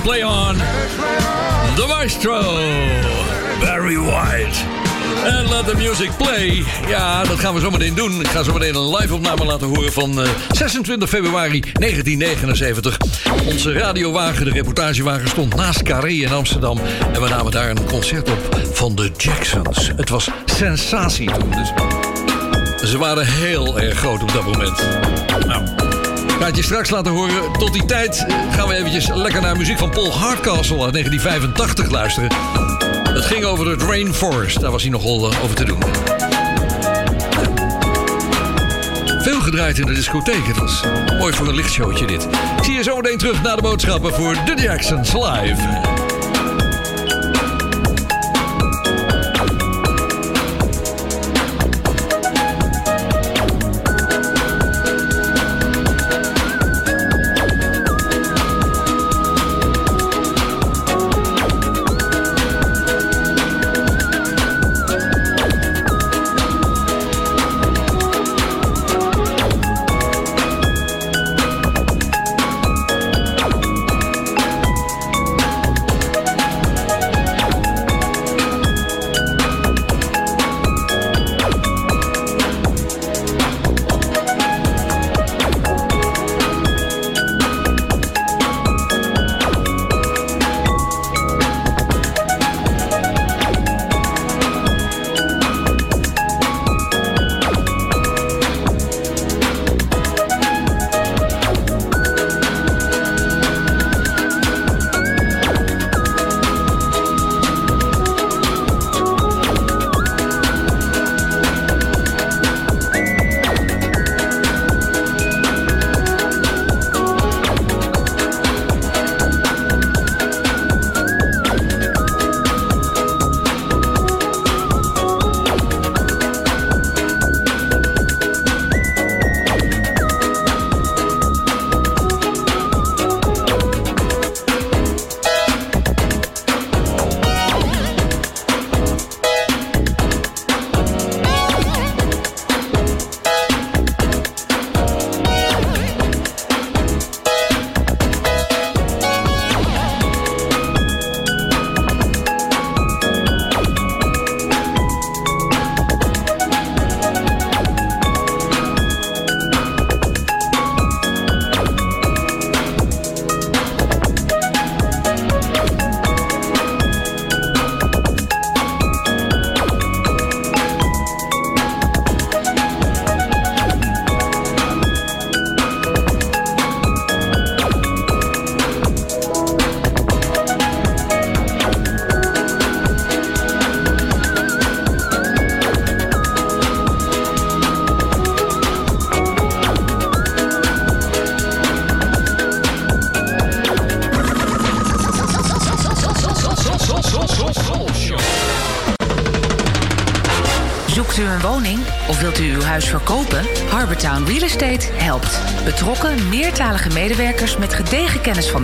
Play 0.00 0.22
on. 0.24 0.56
The 1.76 1.86
maestro, 1.86 2.40
Barry 3.60 3.98
White. 3.98 4.58
En 5.24 5.48
let 5.48 5.66
the 5.66 5.74
music 5.76 6.10
play. 6.16 6.64
Ja, 6.88 7.24
dat 7.24 7.38
gaan 7.38 7.54
we 7.54 7.60
zometeen 7.60 7.94
doen. 7.94 8.20
Ik 8.20 8.26
ga 8.26 8.42
zometeen 8.42 8.74
een 8.74 8.96
live 8.96 9.14
opname 9.14 9.44
laten 9.44 9.66
horen 9.66 9.92
van 9.92 10.22
eh, 10.22 10.28
26 10.50 11.08
februari 11.08 11.60
1979. 11.72 12.96
Onze 13.46 13.72
radiowagen, 13.72 14.44
de 14.44 14.50
reportagewagen, 14.50 15.28
stond 15.28 15.54
naast 15.54 15.82
Carré 15.82 16.12
in 16.12 16.32
Amsterdam. 16.32 16.80
En 17.12 17.22
we 17.22 17.28
namen 17.28 17.52
daar 17.52 17.70
een 17.70 17.84
concert 17.84 18.30
op 18.30 18.58
van 18.72 18.94
de 18.94 19.10
Jacksons. 19.16 19.90
Het 19.96 20.08
was 20.08 20.28
sensatie 20.44 21.30
toen. 21.30 21.50
Dus 21.50 22.90
ze 22.90 22.98
waren 22.98 23.26
heel 23.26 23.80
erg 23.80 23.98
groot 23.98 24.22
op 24.22 24.32
dat 24.32 24.44
moment. 24.44 24.82
Nou, 25.46 25.81
het 26.46 26.56
je 26.56 26.62
straks 26.62 26.90
laten 26.90 27.12
horen. 27.12 27.52
Tot 27.52 27.72
die 27.72 27.84
tijd 27.84 28.26
gaan 28.50 28.68
we 28.68 28.74
eventjes 28.74 29.08
lekker 29.14 29.40
naar 29.40 29.56
muziek 29.56 29.78
van 29.78 29.90
Paul 29.90 30.12
Hardcastle 30.12 30.82
uit 30.82 30.92
1985 30.92 31.90
luisteren. 31.90 32.32
Het 33.14 33.24
ging 33.24 33.44
over 33.44 33.70
het 33.70 33.82
Rainforest. 33.82 34.60
Daar 34.60 34.70
was 34.70 34.82
hij 34.82 34.90
nogal 34.90 35.32
eh, 35.32 35.42
over 35.44 35.56
te 35.56 35.64
doen. 35.64 35.82
Veel 39.22 39.40
gedraaid 39.40 39.78
in 39.78 39.86
de 39.86 39.94
discotheek. 39.94 40.46
Het 40.46 40.58
mooi 41.18 41.32
voor 41.32 41.48
een 41.48 41.54
lichtshowtje 41.54 42.06
dit. 42.06 42.28
Ik 42.56 42.64
zie 42.64 42.74
je 42.74 42.82
zo 42.82 42.96
meteen 42.96 43.18
terug 43.18 43.42
naar 43.42 43.56
de 43.56 43.62
boodschappen 43.62 44.14
voor 44.14 44.36
The 44.44 44.62
Jacksons 44.62 45.12
live. 45.12 45.91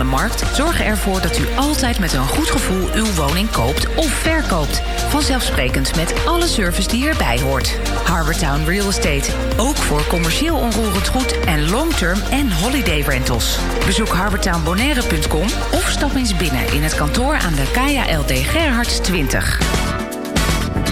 Markt 0.09 0.43
zorgen 0.55 0.85
ervoor 0.85 1.21
dat 1.21 1.37
u 1.37 1.47
altijd 1.55 1.99
met 1.99 2.13
een 2.13 2.27
goed 2.27 2.49
gevoel 2.49 2.87
uw 2.93 3.13
woning 3.13 3.49
koopt 3.49 3.95
of 3.95 4.11
verkoopt. 4.11 4.81
Vanzelfsprekend 5.09 5.95
met 5.95 6.13
alle 6.25 6.47
service 6.47 6.87
die 6.87 7.07
erbij 7.07 7.39
hoort. 7.41 7.79
Harbortown 8.03 8.63
Real 8.65 8.87
Estate. 8.87 9.31
Ook 9.57 9.75
voor 9.75 10.07
commercieel 10.07 10.57
onroerend 10.57 11.07
goed 11.07 11.39
en 11.39 11.69
long-term 11.69 12.19
en 12.31 12.51
holiday 12.51 13.01
rentals. 13.01 13.57
Bezoek 13.85 14.09
harbortownbonaire.com 14.09 15.47
of 15.71 15.89
stap 15.89 16.15
eens 16.15 16.35
binnen 16.35 16.73
in 16.73 16.83
het 16.83 16.95
kantoor 16.95 17.33
aan 17.33 17.53
de 17.53 17.71
KLD 17.71 18.31
Gerhards 18.31 18.99
20. 18.99 19.59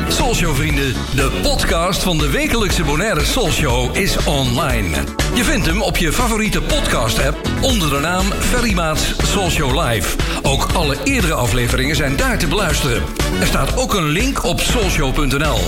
Soulshow 0.08 0.56
vrienden, 0.56 0.94
de 1.16 1.40
podcast 1.42 2.04
van 2.04 2.18
de 2.18 2.30
wekelijkse 2.30 2.84
Bonaire 2.84 3.26
Soulshow 3.26 3.96
is 3.96 4.18
online. 4.26 5.04
Je 5.34 5.44
vindt 5.44 5.66
hem 5.66 5.82
op 5.82 5.98
je 5.98 6.14
favoriete 6.14 6.62
podcast 6.62 7.26
app 7.26 7.47
onder 7.62 7.90
de 7.90 8.00
naam 8.00 8.26
Ferry 8.40 8.74
Maats 8.74 9.14
Soulshow 9.18 9.84
Live. 9.84 10.16
Ook 10.42 10.68
alle 10.74 10.96
eerdere 11.04 11.34
afleveringen 11.34 11.96
zijn 11.96 12.16
daar 12.16 12.38
te 12.38 12.48
beluisteren. 12.48 13.04
Er 13.40 13.48
staat 13.48 13.78
ook 13.78 13.94
een 13.94 14.08
link 14.08 14.44
op 14.44 14.62
soulshow.nl. 14.62 15.60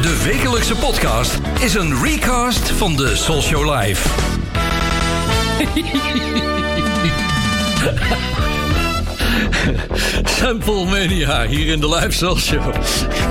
De 0.00 0.22
wekelijkse 0.24 0.74
podcast 0.74 1.38
is 1.60 1.74
een 1.74 2.02
recast 2.02 2.70
van 2.70 2.96
de 2.96 3.16
Soulshow 3.16 3.74
Live. 3.74 4.08
Sample 10.38 10.84
Mania 10.84 11.46
hier 11.46 11.72
in 11.72 11.80
de 11.80 11.88
Live 11.88 12.36
Show. 12.38 12.74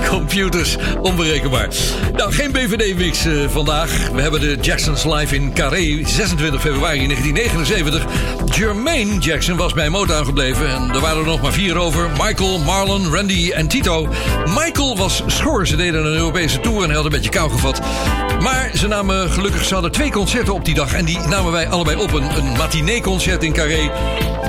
Computers, 0.08 0.76
onberekenbaar. 1.00 1.68
Nou, 2.12 2.32
geen 2.32 2.52
BVD-mix 2.52 3.24
eh, 3.24 3.32
vandaag. 3.48 4.08
We 4.12 4.20
hebben 4.20 4.40
de 4.40 4.56
Jacksons 4.60 5.04
live 5.04 5.34
in 5.34 5.52
Carré, 5.52 6.00
26 6.04 6.60
februari 6.60 7.06
1979. 7.06 8.04
Jermaine 8.56 9.18
Jackson 9.18 9.56
was 9.56 9.72
bij 9.72 9.88
Motown 9.88 10.24
gebleven 10.24 10.68
en 10.68 10.90
er 10.90 11.00
waren 11.00 11.18
er 11.18 11.26
nog 11.26 11.42
maar 11.42 11.52
vier 11.52 11.76
over. 11.76 12.10
Michael, 12.10 12.58
Marlon, 12.58 13.14
Randy 13.14 13.50
en 13.50 13.68
Tito. 13.68 14.08
Michael 14.44 14.96
was 14.96 15.22
schor. 15.26 15.66
Ze 15.66 15.76
deden 15.76 16.04
een 16.04 16.16
Europese 16.16 16.60
tour 16.60 16.82
en 16.82 16.86
hij 16.86 16.96
had 16.96 17.04
een 17.04 17.10
beetje 17.10 17.30
kou 17.30 17.50
gevat. 17.50 17.80
Maar 18.40 18.70
ze 18.74 18.88
namen 18.88 19.30
gelukkig, 19.30 19.64
ze 19.64 19.74
hadden 19.74 19.92
twee 19.92 20.10
concerten 20.10 20.54
op 20.54 20.64
die 20.64 20.74
dag. 20.74 20.92
En 20.92 21.04
die 21.04 21.18
namen 21.18 21.52
wij 21.52 21.68
allebei 21.68 21.96
op. 21.96 22.12
Een, 22.12 22.36
een 22.36 22.52
matinee-concert 22.56 23.42
in 23.42 23.52
Carré 23.52 23.90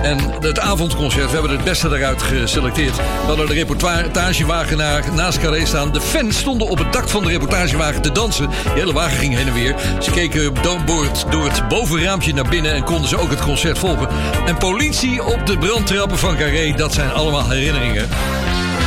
en 0.04 0.18
het 0.40 0.60
avondconcert. 0.60 1.26
We 1.26 1.32
hebben 1.32 1.52
het 1.52 1.64
best 1.64 1.76
beste 1.82 1.98
eruit 1.98 2.22
geselecteerd. 2.22 2.96
We 2.96 3.02
hadden 3.28 3.48
de 3.48 3.54
reportagewagen 3.54 4.78
naast 5.16 5.40
Carré 5.40 5.66
staan. 5.66 5.92
De 5.92 6.02
fans 6.02 6.38
stonden 6.38 6.68
op 6.68 6.78
het 6.78 6.94
dak 6.94 7.10
van 7.10 7.24
de 7.24 7.30
reportagewagen 7.30 8.02
te 8.02 8.12
dansen. 8.12 8.50
De 8.50 8.70
hele 8.70 8.94
wagen 8.94 9.18
ging 9.18 9.36
heen 9.36 9.48
en 9.48 9.54
weer. 9.54 9.76
Ze 10.00 10.12
keken 10.12 10.54
do- 10.62 10.84
door 10.86 11.04
het, 11.04 11.26
door 11.30 11.44
het 11.44 11.68
bovenraampje 11.68 12.34
naar 12.34 12.50
binnen 12.50 12.74
en 12.74 12.84
konden 12.84 13.10
ze 13.10 13.20
ook 13.20 13.30
het 13.30 13.42
concert 13.42 13.78
volgen. 13.78 14.08
En 14.46 14.58
politie 14.58 15.24
op 15.24 15.46
de 15.46 15.58
brandtrappen 15.58 16.18
van 16.18 16.38
Carré, 16.38 16.74
dat 16.76 16.94
zijn 16.94 17.12
allemaal 17.12 17.50
herinneringen. 17.50 18.10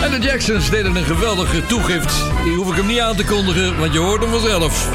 En 0.03 0.11
de 0.11 0.19
Jacksons 0.21 0.71
deden 0.71 0.97
een 0.97 1.05
geweldige 1.05 1.67
toegift. 1.67 2.25
Die 2.45 2.57
hoef 2.57 2.71
ik 2.71 2.77
hem 2.77 2.87
niet 2.87 3.01
aan 3.01 3.17
te 3.17 3.25
kondigen, 3.25 3.79
want 3.79 3.93
je 3.93 3.99
hoort 3.99 4.21
hem 4.21 4.31
vanzelf. 4.31 4.89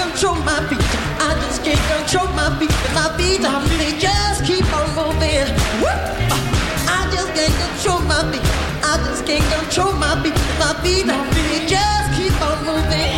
Control 0.00 0.36
my 0.48 0.56
feet. 0.68 0.80
I 1.20 1.36
just 1.44 1.62
can't 1.62 1.80
control 1.92 2.28
my 2.32 2.48
feet. 2.58 2.72
My 2.96 3.12
feet, 3.16 3.44
um, 3.44 3.64
they 3.76 3.92
just 4.00 4.44
keep 4.48 4.64
on 4.72 4.88
moving. 4.96 5.48
Woo! 5.82 5.92
I 6.88 7.00
just 7.12 7.30
can't 7.36 7.52
control 7.64 8.00
my 8.08 8.20
feet. 8.32 8.44
I 8.80 8.96
just 9.04 9.26
can't 9.28 9.44
control 9.52 9.92
my 10.00 10.16
feet. 10.22 10.36
My 10.56 10.72
feet, 10.82 11.08
um, 11.08 11.28
they 11.36 11.66
just 11.68 12.08
keep 12.16 12.34
on 12.40 12.58
moving. 12.64 13.12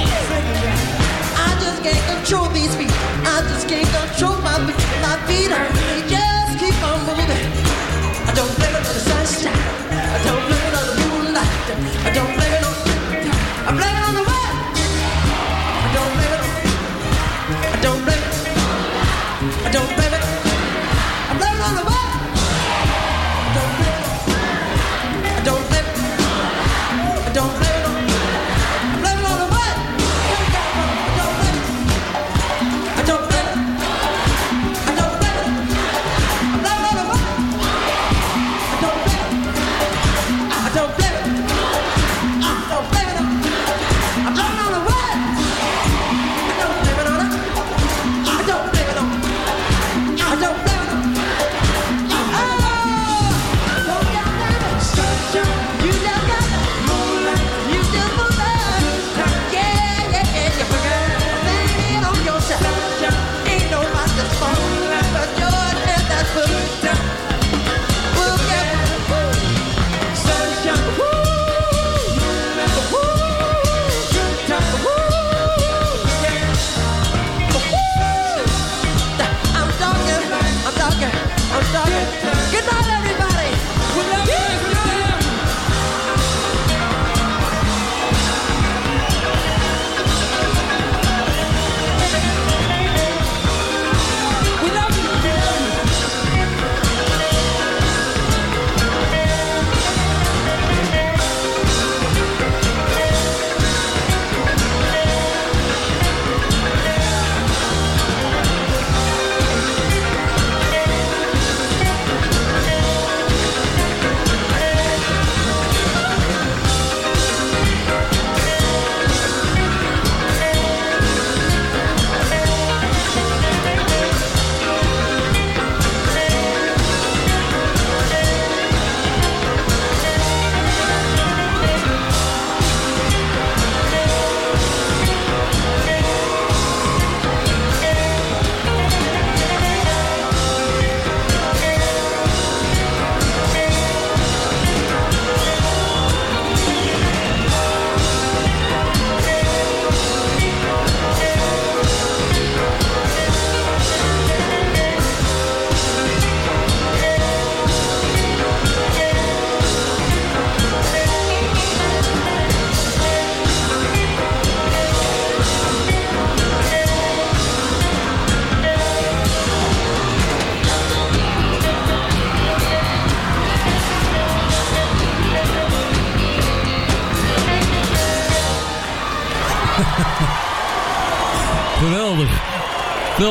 I 1.47 1.51
just 1.63 1.83
can't 1.87 2.05
control 2.11 2.49
these 2.51 2.75
feet. 2.75 2.95
I 3.31 3.47
just 3.49 3.69
can't 3.69 3.87
control 3.87 4.37
my 4.43 4.59
feet. 4.67 4.83
My 5.07 5.15
feet, 5.27 5.51
um, 5.55 5.71
they 5.87 6.12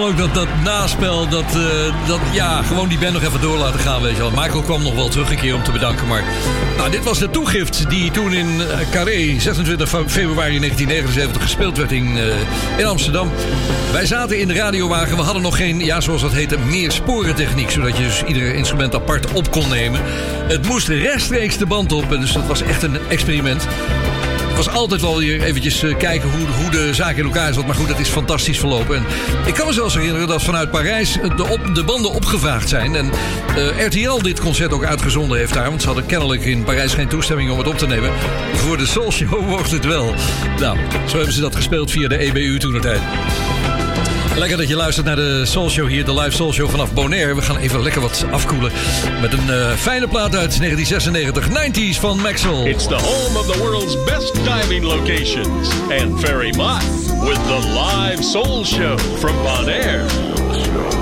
Ook 0.02 0.18
dat, 0.18 0.34
dat 0.34 0.48
naspel, 0.64 1.28
dat, 1.30 1.44
eh, 1.56 2.08
dat 2.08 2.20
ja, 2.34 2.62
gewoon 2.64 2.88
die 2.88 2.98
band 2.98 3.14
nog 3.14 3.24
even 3.24 3.42
door 3.42 3.58
laten 3.58 3.80
gaan, 3.80 4.02
weet 4.02 4.16
je 4.16 4.22
wel. 4.22 4.32
Michael 4.32 4.62
kwam 4.62 4.84
nog 4.84 4.96
wel 4.96 5.10
terug 5.10 5.30
een 5.30 5.38
keer 5.38 5.56
om 5.56 5.64
te 5.64 5.72
bedanken, 5.72 6.08
maar... 6.08 6.24
Nou, 6.78 6.92
dit 6.92 7.04
was 7.04 7.20
de 7.20 7.30
toegift 7.30 7.90
die 7.90 8.12
toen 8.12 8.34
in 8.34 8.62
eh, 8.62 8.78
Carré, 8.92 9.40
26 9.40 9.90
fe- 9.90 10.10
februari 10.10 10.60
1979, 10.60 11.42
gespeeld 11.42 11.78
werd 11.78 11.92
in, 11.92 12.18
eh, 12.18 12.80
in 12.80 12.86
Amsterdam. 12.86 13.32
Wij 13.92 14.06
zaten 14.06 14.40
in 14.40 14.48
de 14.48 14.54
radiowagen, 14.54 15.18
we 15.18 15.24
hadden 15.24 15.42
nog 15.42 15.58
geen, 15.58 15.80
ja, 15.80 16.02
zoals 16.02 16.22
dat 16.22 16.32
heette, 16.34 16.58
meersporentechniek. 16.58 17.70
Zodat 17.72 17.98
je 17.98 18.04
dus 18.04 18.24
ieder 18.24 18.56
instrument 18.56 18.96
apart 18.96 19.32
op 19.34 19.52
kon 19.52 19.70
nemen. 19.70 20.02
Het 20.48 20.68
moest 20.68 20.88
rechtstreeks 20.88 21.58
de 21.58 21.66
band 21.66 21.92
op, 21.92 22.10
dus 22.10 22.32
dat 22.34 22.48
was 22.48 22.62
echt 22.62 22.84
een 22.84 22.98
experiment. 23.10 23.68
Was 24.66 24.74
altijd 24.74 25.02
wel 25.02 25.18
weer 25.18 25.42
eventjes 25.42 25.84
eh, 25.84 25.98
kijken 25.98 26.30
hoe, 26.30 26.48
hoe 26.48 26.72
de 26.72 26.94
zaak 26.94 27.16
in 27.16 27.24
elkaar 27.24 27.54
zat. 27.54 27.66
Maar 27.66 27.76
goed, 27.76 27.88
dat 27.88 28.00
is 28.00 28.10
fantastisch 28.10 28.60
verlopen. 28.60 28.96
En 28.96 29.06
ik 29.46 29.54
kan 29.54 29.68
me 29.68 29.74
zelfs 29.74 29.96
herinneren 29.96 30.28
dat 30.28 30.44
vanuit 30.44 30.72
Parijs 30.72 31.18
de, 31.36 31.48
op, 31.48 31.76
de 31.76 31.84
banden 31.84 32.12
opgevraagd 32.12 32.70
zijn. 32.70 32.96
En 32.96 33.12
eh, 33.56 33.86
RTL 33.86 34.22
dit 34.22 34.40
concert 34.40 34.74
ook 34.74 34.86
uitgezonden 34.86 35.38
heeft 35.38 35.54
daar. 35.54 35.70
Want 35.70 35.82
ze 35.82 35.88
hadden 35.88 36.06
kennelijk 36.06 36.46
in 36.46 36.64
Parijs 36.64 36.94
geen 36.94 37.08
toestemming 37.08 37.52
om 37.52 37.58
het 37.58 37.68
op 37.68 37.78
te 37.78 37.88
nemen. 37.88 38.12
Voor 38.54 38.78
de 38.78 38.86
Soul 38.86 39.12
Show 39.12 39.48
mocht 39.56 39.72
het 39.72 39.86
wel. 39.86 40.14
Nou, 40.60 40.78
zo 41.08 41.16
hebben 41.16 41.34
ze 41.34 41.42
dat 41.42 41.56
gespeeld 41.56 41.92
via 41.92 42.08
de 42.08 42.18
EBU 42.18 42.60
toen 42.60 42.82
tijd. 42.82 43.02
Lekker 44.38 44.58
dat 44.58 44.68
je 44.68 44.76
luistert 44.76 45.06
naar 45.06 45.16
de 45.16 45.46
Soul 45.46 45.70
Show 45.70 45.88
hier, 45.88 46.06
de 46.06 46.14
live 46.14 46.32
Soul 46.32 46.54
Show 46.54 46.70
vanaf 46.70 46.94
Bonaire. 46.94 47.36
We 47.36 47.42
gaan 47.42 47.58
even 47.58 47.82
lekker 47.82 48.02
wat 48.02 48.26
afkoelen 48.32 48.72
met 49.22 49.34
een 49.34 49.50
eh, 49.50 49.72
fijne 49.72 50.08
plaat 50.08 50.36
uit 50.36 50.58
1996, 50.60 51.48
90s 51.50 52.00
van 52.00 52.22
Maxwell. 52.22 52.70
It's 52.70 52.88
the 52.88 52.96
home 52.96 53.40
of 53.40 53.46
the 53.46 53.60
world's 53.60 54.04
best 54.04 54.34
diving 54.34 54.84
locations. 54.84 55.70
And 56.02 56.20
Ferry 56.20 56.56
Mott 56.56 56.84
with 57.24 57.40
the 57.48 57.60
live 57.74 58.24
soul 58.24 58.64
show 58.64 59.00
from 59.00 59.36
Bonaire. 59.44 61.01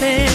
me. 0.00 0.27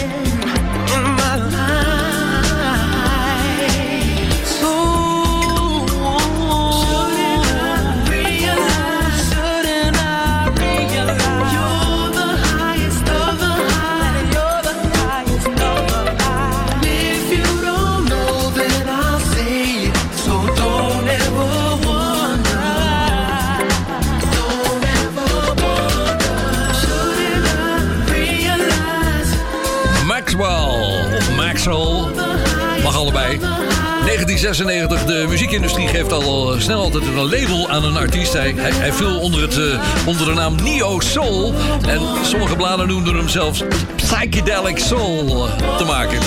Altijd 36.94 37.16
een 37.16 37.40
label 37.40 37.68
aan 37.68 37.84
een 37.84 37.96
artiest. 37.96 38.32
Hij, 38.32 38.54
hij, 38.56 38.70
hij 38.72 38.92
viel 38.92 39.20
onder, 39.20 39.42
het, 39.42 39.58
eh, 39.58 40.06
onder 40.06 40.26
de 40.26 40.32
naam 40.32 40.54
Neo 40.62 41.00
Soul. 41.00 41.54
En 41.88 42.00
sommige 42.22 42.56
bladen 42.56 42.88
noemden 42.88 43.16
hem 43.16 43.28
zelfs 43.28 43.62
Psychedelic 43.96 44.78
Soul 44.78 45.46
eh, 45.46 45.76
te 45.76 45.84
maken. 45.84 46.18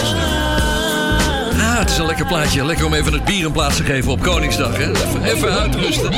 Ah, 1.60 1.80
het 1.80 1.90
is 1.90 1.98
een 1.98 2.06
lekker 2.06 2.26
plaatje. 2.26 2.66
Lekker 2.66 2.86
om 2.86 2.94
even 2.94 3.14
het 3.14 3.26
bier 3.26 3.46
een 3.46 3.52
plaats 3.52 3.76
te 3.76 3.84
geven 3.84 4.12
op 4.12 4.22
Koningsdag. 4.22 4.78
Hè? 4.78 4.92
Even, 4.92 5.24
even 5.24 5.60
uitrusten. 5.60 6.12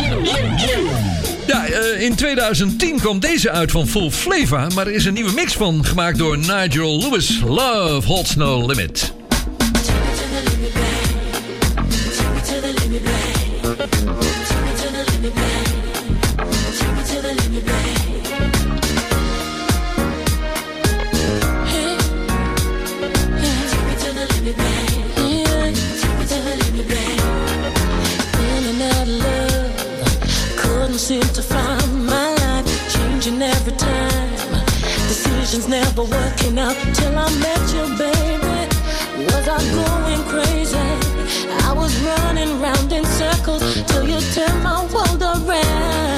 Ja, 1.47 1.65
eh, 1.65 2.01
in 2.01 2.15
2010 2.15 2.99
kwam 2.99 3.19
deze 3.19 3.51
uit 3.51 3.71
van 3.71 3.87
Full 3.87 4.11
Flavor. 4.11 4.67
Maar 4.75 4.87
er 4.87 4.93
is 4.93 5.05
een 5.05 5.13
nieuwe 5.13 5.33
mix 5.33 5.53
van 5.53 5.85
gemaakt 5.85 6.17
door 6.17 6.37
Nigel 6.37 6.99
Lewis. 6.99 7.39
Love 7.45 8.07
Holds 8.07 8.35
No 8.35 8.65
Limit. 8.65 9.18
Decisions 35.49 35.67
never 35.67 36.03
working 36.03 36.59
out 36.59 36.75
till 36.93 37.17
I 37.17 37.27
met 37.39 37.73
you, 37.73 37.97
baby. 37.97 39.25
Was 39.25 39.47
I 39.47 39.57
going 39.73 40.23
crazy? 40.29 40.77
I 41.65 41.73
was 41.73 41.91
running 42.01 42.61
round 42.61 42.91
in 42.91 43.03
circles 43.03 43.63
till 43.87 44.07
you 44.07 44.21
turned 44.35 44.63
my 44.63 44.85
world 44.93 45.23
around. 45.23 46.08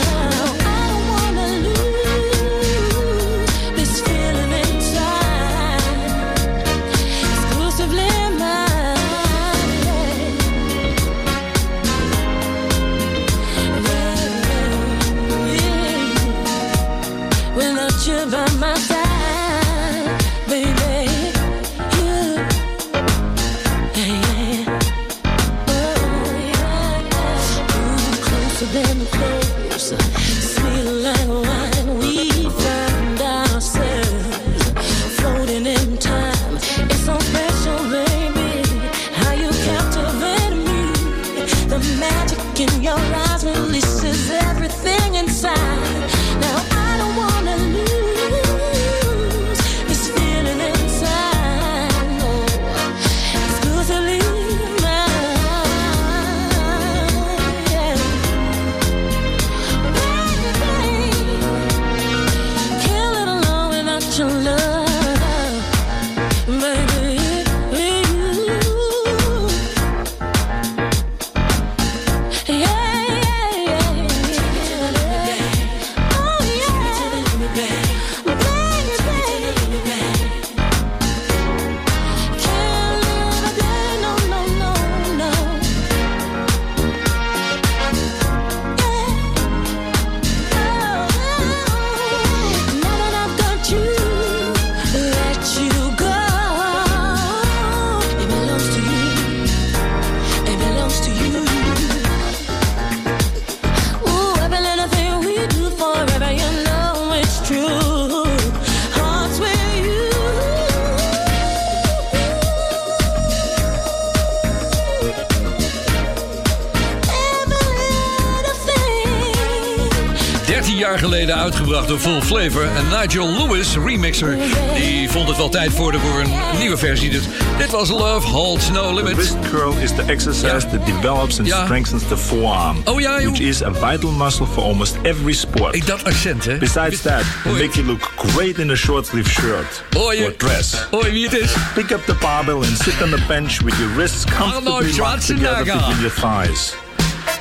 Door 121.87 121.99
Full 121.99 122.21
Flavor. 122.21 122.63
En 122.75 122.83
Nigel 122.99 123.27
Lewis, 123.27 123.75
remixer, 123.85 124.37
die 124.75 125.09
vond 125.09 125.27
het 125.27 125.37
wel 125.37 125.49
tijd 125.49 125.71
voor, 125.71 125.91
de, 125.91 125.99
voor 125.99 126.19
een 126.19 126.57
nieuwe 126.59 126.77
versie. 126.77 127.09
Dus 127.09 127.23
dit 127.57 127.71
was 127.71 127.89
Love 127.89 128.27
Holds 128.27 128.69
No 128.69 128.93
Limit. 128.93 129.15
Wrist 129.15 129.35
curl 129.51 129.73
is 129.77 129.89
the 129.95 130.01
exercise 130.01 130.67
that 130.67 130.85
develops 130.85 131.39
and 131.39 131.47
Ja. 131.47 131.63
strengthens 131.63 132.03
the 132.07 132.17
forearm, 132.17 132.81
Oh 132.85 132.99
ja, 132.99 133.21
joh. 133.21 133.29
which 133.31 133.39
is 133.47 133.63
a 133.63 133.71
vital 133.71 134.11
muscle 134.11 134.45
for 134.45 134.63
almost 134.63 134.95
every 135.01 135.33
sport. 135.33 135.75
Ik 135.75 135.85
dat 135.87 136.03
accent, 136.03 136.45
hè? 136.45 136.57
Besides 136.57 137.01
that, 137.01 137.21
they 137.43 137.51
make 137.51 137.69
you 137.73 137.85
look 137.85 138.11
great 138.15 138.57
in 138.57 138.71
a 138.71 138.75
short 138.75 139.05
sleeve 139.05 139.29
shirt 139.29 139.83
je? 139.89 140.23
or 140.25 140.35
dress. 140.37 140.71
Je 141.03 141.09
wie 141.11 141.23
het 141.29 141.39
is? 141.39 141.51
Pick 141.73 141.91
up 141.91 142.05
the 142.05 142.13
barbell 142.19 142.55
and 142.55 142.77
sit 142.83 143.01
on 143.03 143.09
the 143.09 143.19
bench 143.27 143.57
with 143.59 143.73
your 143.77 143.95
wrists 143.95 144.23
comfortably 144.37 144.97
locked 144.97 145.25
together 145.25 145.65
Schwarzenegger. 145.65 145.87
between 145.87 145.99
your 145.99 146.11
thighs. 146.45 146.73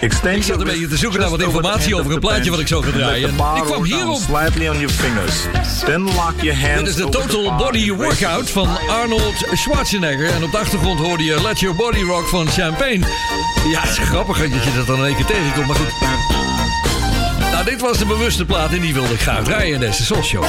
Extend 0.00 0.36
Ik 0.36 0.42
zat 0.42 0.60
een 0.60 0.66
beetje 0.66 0.88
te 0.88 0.96
zoeken 0.96 1.20
naar 1.20 1.30
wat 1.30 1.40
informatie 1.40 1.96
over 1.96 2.12
een 2.12 2.20
plaatje 2.20 2.50
wat 2.50 2.60
ik 2.60 2.66
zo 2.66 2.80
ga 2.80 2.86
and 2.86 2.96
let 2.96 3.04
draaien. 3.04 3.28
ik 3.56 3.62
kwam 3.62 3.84
hierop. 3.84 4.20
Slightly 4.20 4.68
on 4.68 4.78
your 4.78 4.92
fingers. 4.92 5.34
Then 5.84 6.02
lock 6.02 6.34
your 6.40 6.60
hands 6.60 6.78
Dit 6.78 6.88
is 6.88 6.94
de 6.94 7.08
Total 7.08 7.56
Body 7.56 7.92
Workout 7.92 8.50
van 8.50 8.68
Arnold 8.88 9.34
Schwarzenegger. 9.52 10.30
En 10.30 10.44
op 10.44 10.50
de 10.50 10.58
achtergrond 10.58 11.00
hoorde 11.00 11.24
je 11.24 11.42
Let 11.42 11.60
Your 11.60 11.76
Body 11.76 12.02
Rock 12.02 12.28
van 12.28 12.48
Champagne. 12.48 13.06
Ja, 13.70 13.80
het 13.80 13.90
is 13.90 13.98
grappig 13.98 14.38
dat 14.38 14.64
je 14.64 14.72
dat 14.76 14.86
dan 14.86 14.98
in 14.98 15.04
één 15.04 15.16
keer 15.16 15.26
tegenkomt, 15.26 15.66
maar 15.66 15.76
goed. 15.76 15.92
Nou, 17.52 17.64
dit 17.64 17.80
was 17.80 17.98
de 17.98 18.06
bewuste 18.06 18.44
plaat 18.44 18.72
en 18.72 18.80
die 18.80 18.94
wilde 18.94 19.12
ik 19.12 19.20
graag 19.20 19.44
draaien 19.44 19.74
in 19.74 19.80
deze 19.80 20.04
Soul 20.04 20.22
Show. 20.22 20.44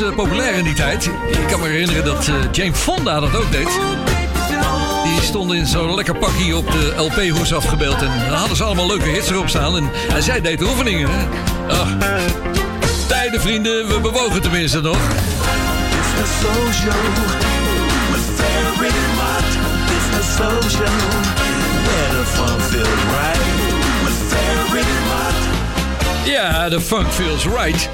Eh, 0.00 0.14
populair 0.14 0.54
in 0.54 0.64
die 0.64 0.74
tijd. 0.74 1.10
Ik 1.30 1.46
kan 1.48 1.60
me 1.60 1.66
herinneren 1.66 2.04
dat 2.04 2.28
eh, 2.28 2.34
Jane 2.52 2.74
Fonda 2.74 3.20
dat 3.20 3.36
ook 3.36 3.50
deed. 3.50 3.68
Die 5.04 5.20
stonden 5.20 5.56
in 5.56 5.66
zo'n 5.66 5.94
lekker 5.94 6.16
pakje 6.16 6.56
op 6.56 6.70
de 6.70 6.92
LP-hoes 6.96 7.54
afgebeeld. 7.54 8.02
En 8.02 8.08
dan 8.28 8.38
hadden 8.38 8.56
ze 8.56 8.64
allemaal 8.64 8.86
leuke 8.86 9.08
hits 9.08 9.30
erop 9.30 9.48
staan. 9.48 9.76
En, 9.76 9.90
en 10.14 10.22
zij 10.22 10.40
deed 10.40 10.58
de 10.58 10.64
oefeningen. 10.64 11.08
Ach, 11.68 11.88
tijden, 13.08 13.40
vrienden. 13.40 13.88
We 13.88 14.00
bewogen 14.00 14.42
tenminste 14.42 14.80
nog. 14.80 14.98
Ja, 26.48 26.68
de 26.68 26.80
funk 26.80 27.12
feels 27.12 27.44
right. 27.44 27.88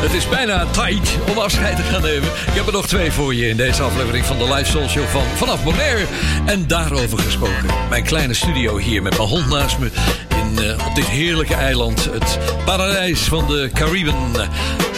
Het 0.00 0.12
is 0.12 0.28
bijna 0.28 0.66
tijd 0.66 1.18
om 1.30 1.38
afscheid 1.38 1.76
te 1.76 1.82
gaan 1.82 2.02
nemen. 2.02 2.28
Ik 2.28 2.54
heb 2.54 2.66
er 2.66 2.72
nog 2.72 2.86
twee 2.86 3.12
voor 3.12 3.34
je 3.34 3.48
in 3.48 3.56
deze 3.56 3.82
aflevering 3.82 4.24
van 4.24 4.38
de 4.38 4.54
Live 4.54 4.70
Soul 4.70 4.88
Show 4.88 5.06
van 5.06 5.22
Vanaf 5.36 5.64
Bonaire. 5.64 6.04
En 6.46 6.66
daarover 6.66 7.18
gesproken. 7.18 7.66
Mijn 7.90 8.04
kleine 8.04 8.34
studio 8.34 8.76
hier 8.76 9.02
met 9.02 9.16
mijn 9.16 9.28
hond 9.28 9.48
naast 9.48 9.78
me. 9.78 9.90
In, 10.28 10.64
eh, 10.64 10.86
op 10.86 10.94
dit 10.94 11.06
heerlijke 11.06 11.54
eiland. 11.54 12.04
Het 12.04 12.38
paradijs 12.64 13.20
van 13.20 13.46
de 13.46 13.70
Cariben. 13.74 14.14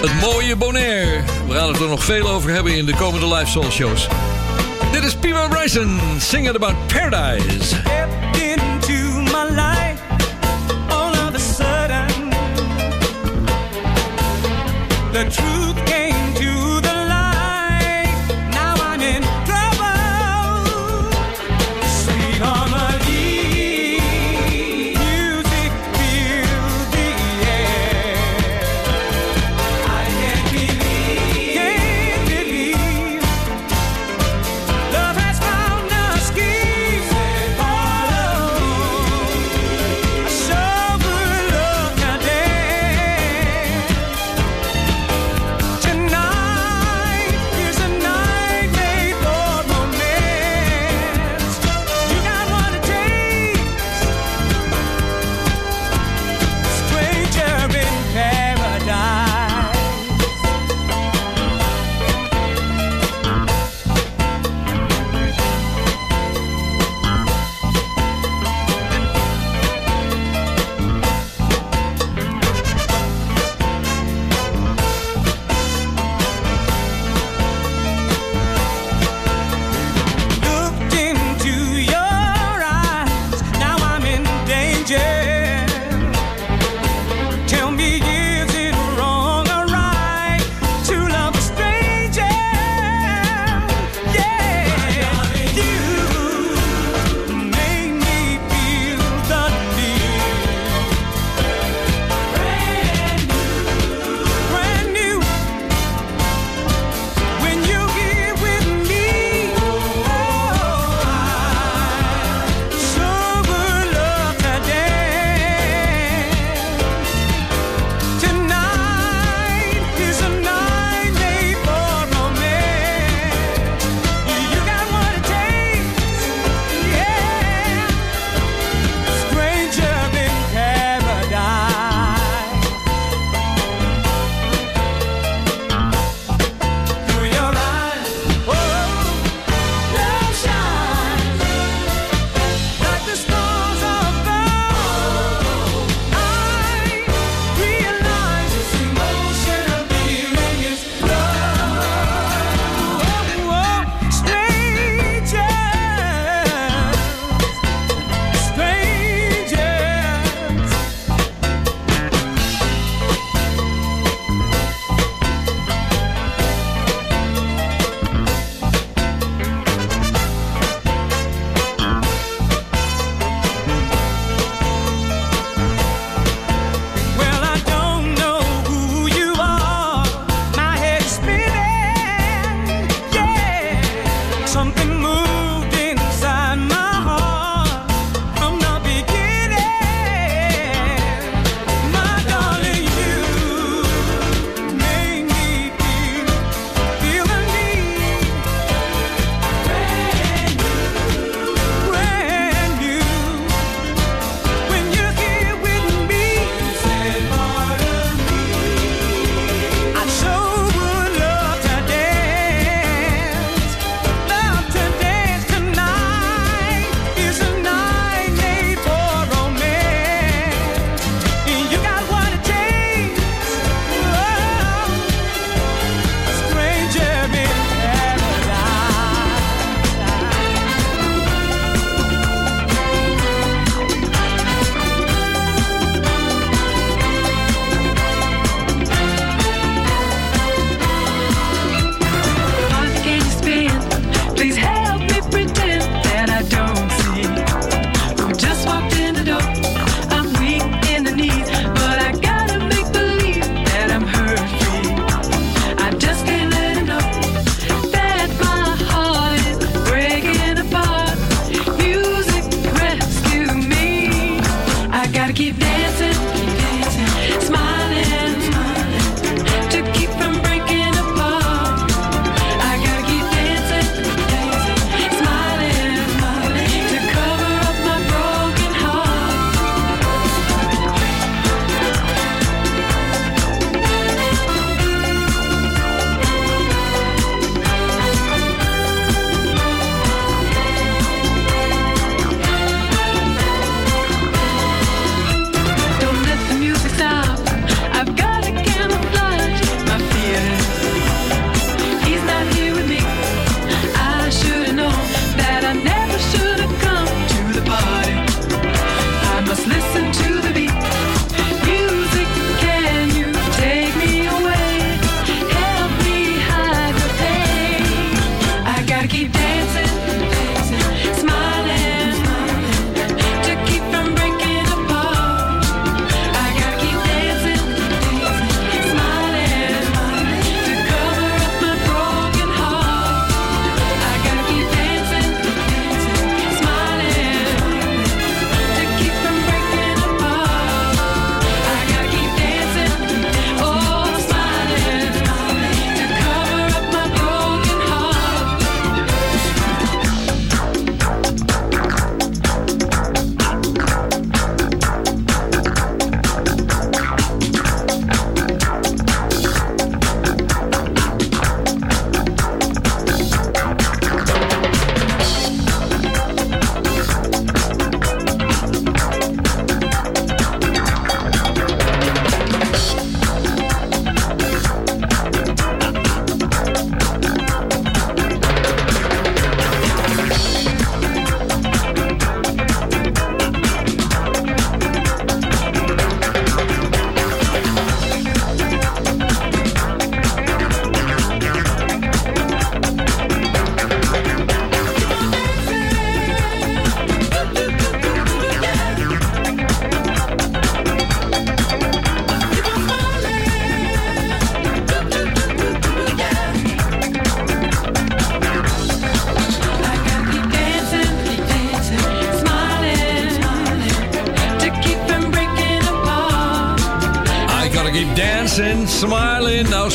Het 0.01 0.21
mooie 0.21 0.57
Bonaire. 0.57 1.21
We 1.49 1.55
gaan 1.55 1.69
het 1.69 1.81
er 1.81 1.89
nog 1.89 2.05
veel 2.05 2.29
over 2.29 2.51
hebben 2.51 2.77
in 2.77 2.87
de 2.87 2.95
komende 2.95 3.35
Live 3.35 3.51
Soul 3.51 3.71
Shows. 3.71 4.09
Dit 4.93 5.05
is 5.05 5.15
Pima 5.15 5.49
Bryson. 5.49 6.01
Singing 6.19 6.55
about 6.55 6.87
Paradise. 6.87 7.77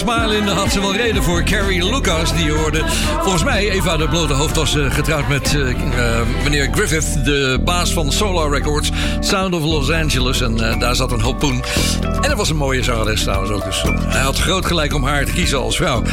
Daar 0.03 0.55
had 0.55 0.71
ze 0.71 0.79
wel 0.79 0.95
reden 0.95 1.23
voor. 1.23 1.43
Carrie 1.43 1.93
Lucas, 1.93 2.35
die 2.35 2.51
hoorde. 2.51 2.83
Volgens 3.21 3.43
mij, 3.43 3.69
Eva 3.69 3.97
de 3.97 4.07
Blote 4.07 4.33
Hoofd 4.33 4.55
was 4.55 4.75
eh, 4.75 4.91
getrouwd 4.91 5.27
met 5.27 5.55
eh, 5.55 5.69
eh, 5.69 6.27
meneer 6.43 6.69
Griffith, 6.71 7.25
de 7.25 7.59
baas 7.63 7.93
van 7.93 8.11
Solar 8.11 8.51
Records, 8.51 8.91
Sound 9.19 9.53
of 9.53 9.63
Los 9.63 9.91
Angeles. 9.91 10.41
En 10.41 10.79
daar 10.79 10.95
zat 10.95 11.11
een 11.11 11.21
hoop. 11.21 11.43
En 12.25 12.31
dat 12.31 12.39
was 12.39 12.49
een 12.49 12.55
mooie 12.55 12.83
zangeres 12.83 13.23
trouwens 13.23 13.51
ook. 13.51 13.63
Dus 13.63 13.83
eh, 13.83 13.91
hij 14.07 14.21
had 14.21 14.39
groot 14.39 14.65
gelijk 14.65 14.93
om 14.93 15.03
haar 15.03 15.25
te 15.25 15.31
kiezen 15.31 15.59
als 15.59 15.75
vrouw. 15.75 16.03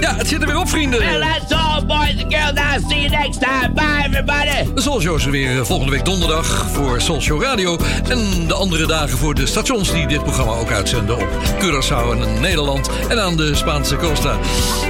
Ja, 0.00 0.16
het 0.16 0.28
zit 0.28 0.40
er 0.40 0.46
weer 0.46 0.58
op, 0.58 0.68
vrienden. 0.68 0.98
Well, 0.98 1.20
that's 1.20 1.52
all, 1.52 1.84
boys 1.86 2.22
and 2.22 2.34
girls. 2.34 2.52
I'll 2.52 2.84
see 2.88 3.00
you 3.00 3.08
next 3.08 3.40
time. 3.40 3.72
Bye, 3.74 4.04
everybody. 4.06 4.72
De 4.74 4.80
Soul 4.80 5.00
Show 5.00 5.16
is 5.16 5.24
er 5.24 5.30
weer 5.30 5.58
eh, 5.58 5.64
volgende 5.64 5.92
week 5.92 6.04
donderdag 6.04 6.66
voor 6.72 7.00
Soul 7.00 7.20
Show 7.20 7.42
Radio. 7.42 7.78
En 8.08 8.46
de 8.46 8.54
andere 8.54 8.86
dagen 8.86 9.18
voor 9.18 9.34
de 9.34 9.46
stations 9.46 9.92
die 9.92 10.06
dit 10.06 10.22
programma 10.22 10.52
ook 10.52 10.70
uitzenden 10.70 11.16
op 11.16 11.28
Curaçao 11.60 12.20
en 12.20 12.40
Nederland. 12.40 12.90
En 13.08 13.20
aan 13.20 13.36
de 13.36 13.54
Spaanse 13.54 13.96
Costa. 13.96 14.38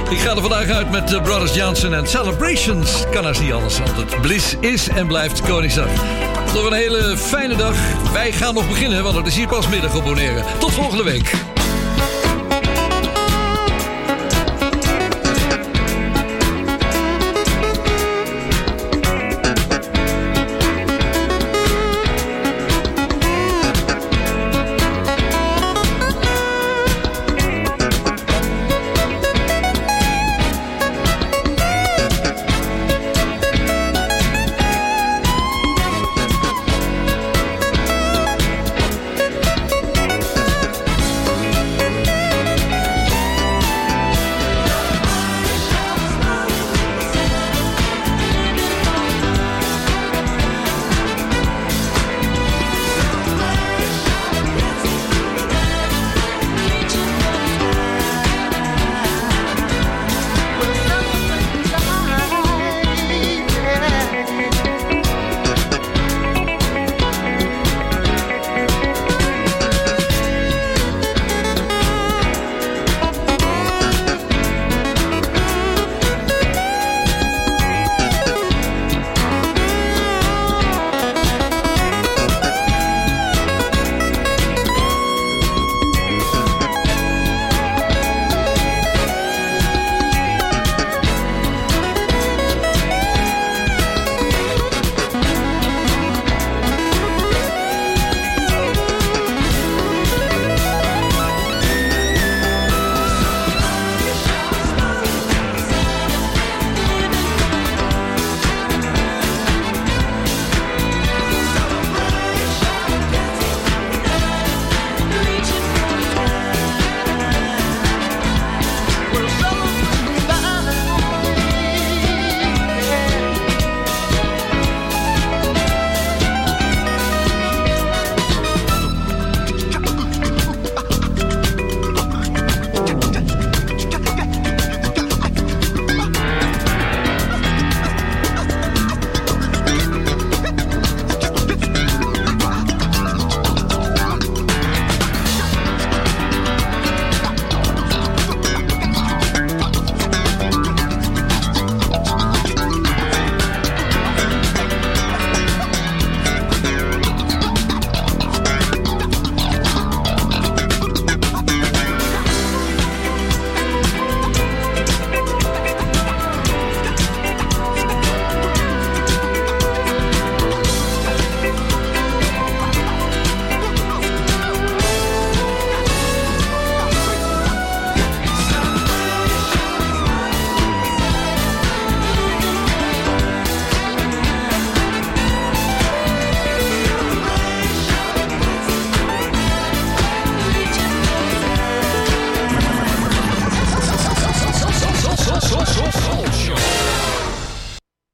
Ik 0.09 0.19
ga 0.19 0.35
er 0.35 0.41
vandaag 0.41 0.69
uit 0.69 0.91
met 0.91 1.07
de 1.07 1.21
Brothers 1.21 1.55
Johnson 1.55 1.93
en 1.93 2.07
Celebrations. 2.07 3.03
Kan 3.11 3.25
als 3.25 3.39
niet 3.39 3.53
anders, 3.53 3.77
want 3.77 3.95
het 3.95 4.21
bliss 4.21 4.55
is 4.59 4.87
en 4.87 5.07
blijft 5.07 5.41
Koningsdag. 5.41 5.89
Nog 6.53 6.65
een 6.65 6.73
hele 6.73 7.17
fijne 7.17 7.55
dag. 7.55 7.75
Wij 8.11 8.31
gaan 8.31 8.53
nog 8.53 8.67
beginnen, 8.67 9.03
want 9.03 9.15
het 9.15 9.27
is 9.27 9.35
hier 9.35 9.47
pas 9.47 9.67
middag 9.67 10.03
Bonaire. 10.03 10.43
Tot 10.59 10.71
volgende 10.71 11.03
week. 11.03 11.52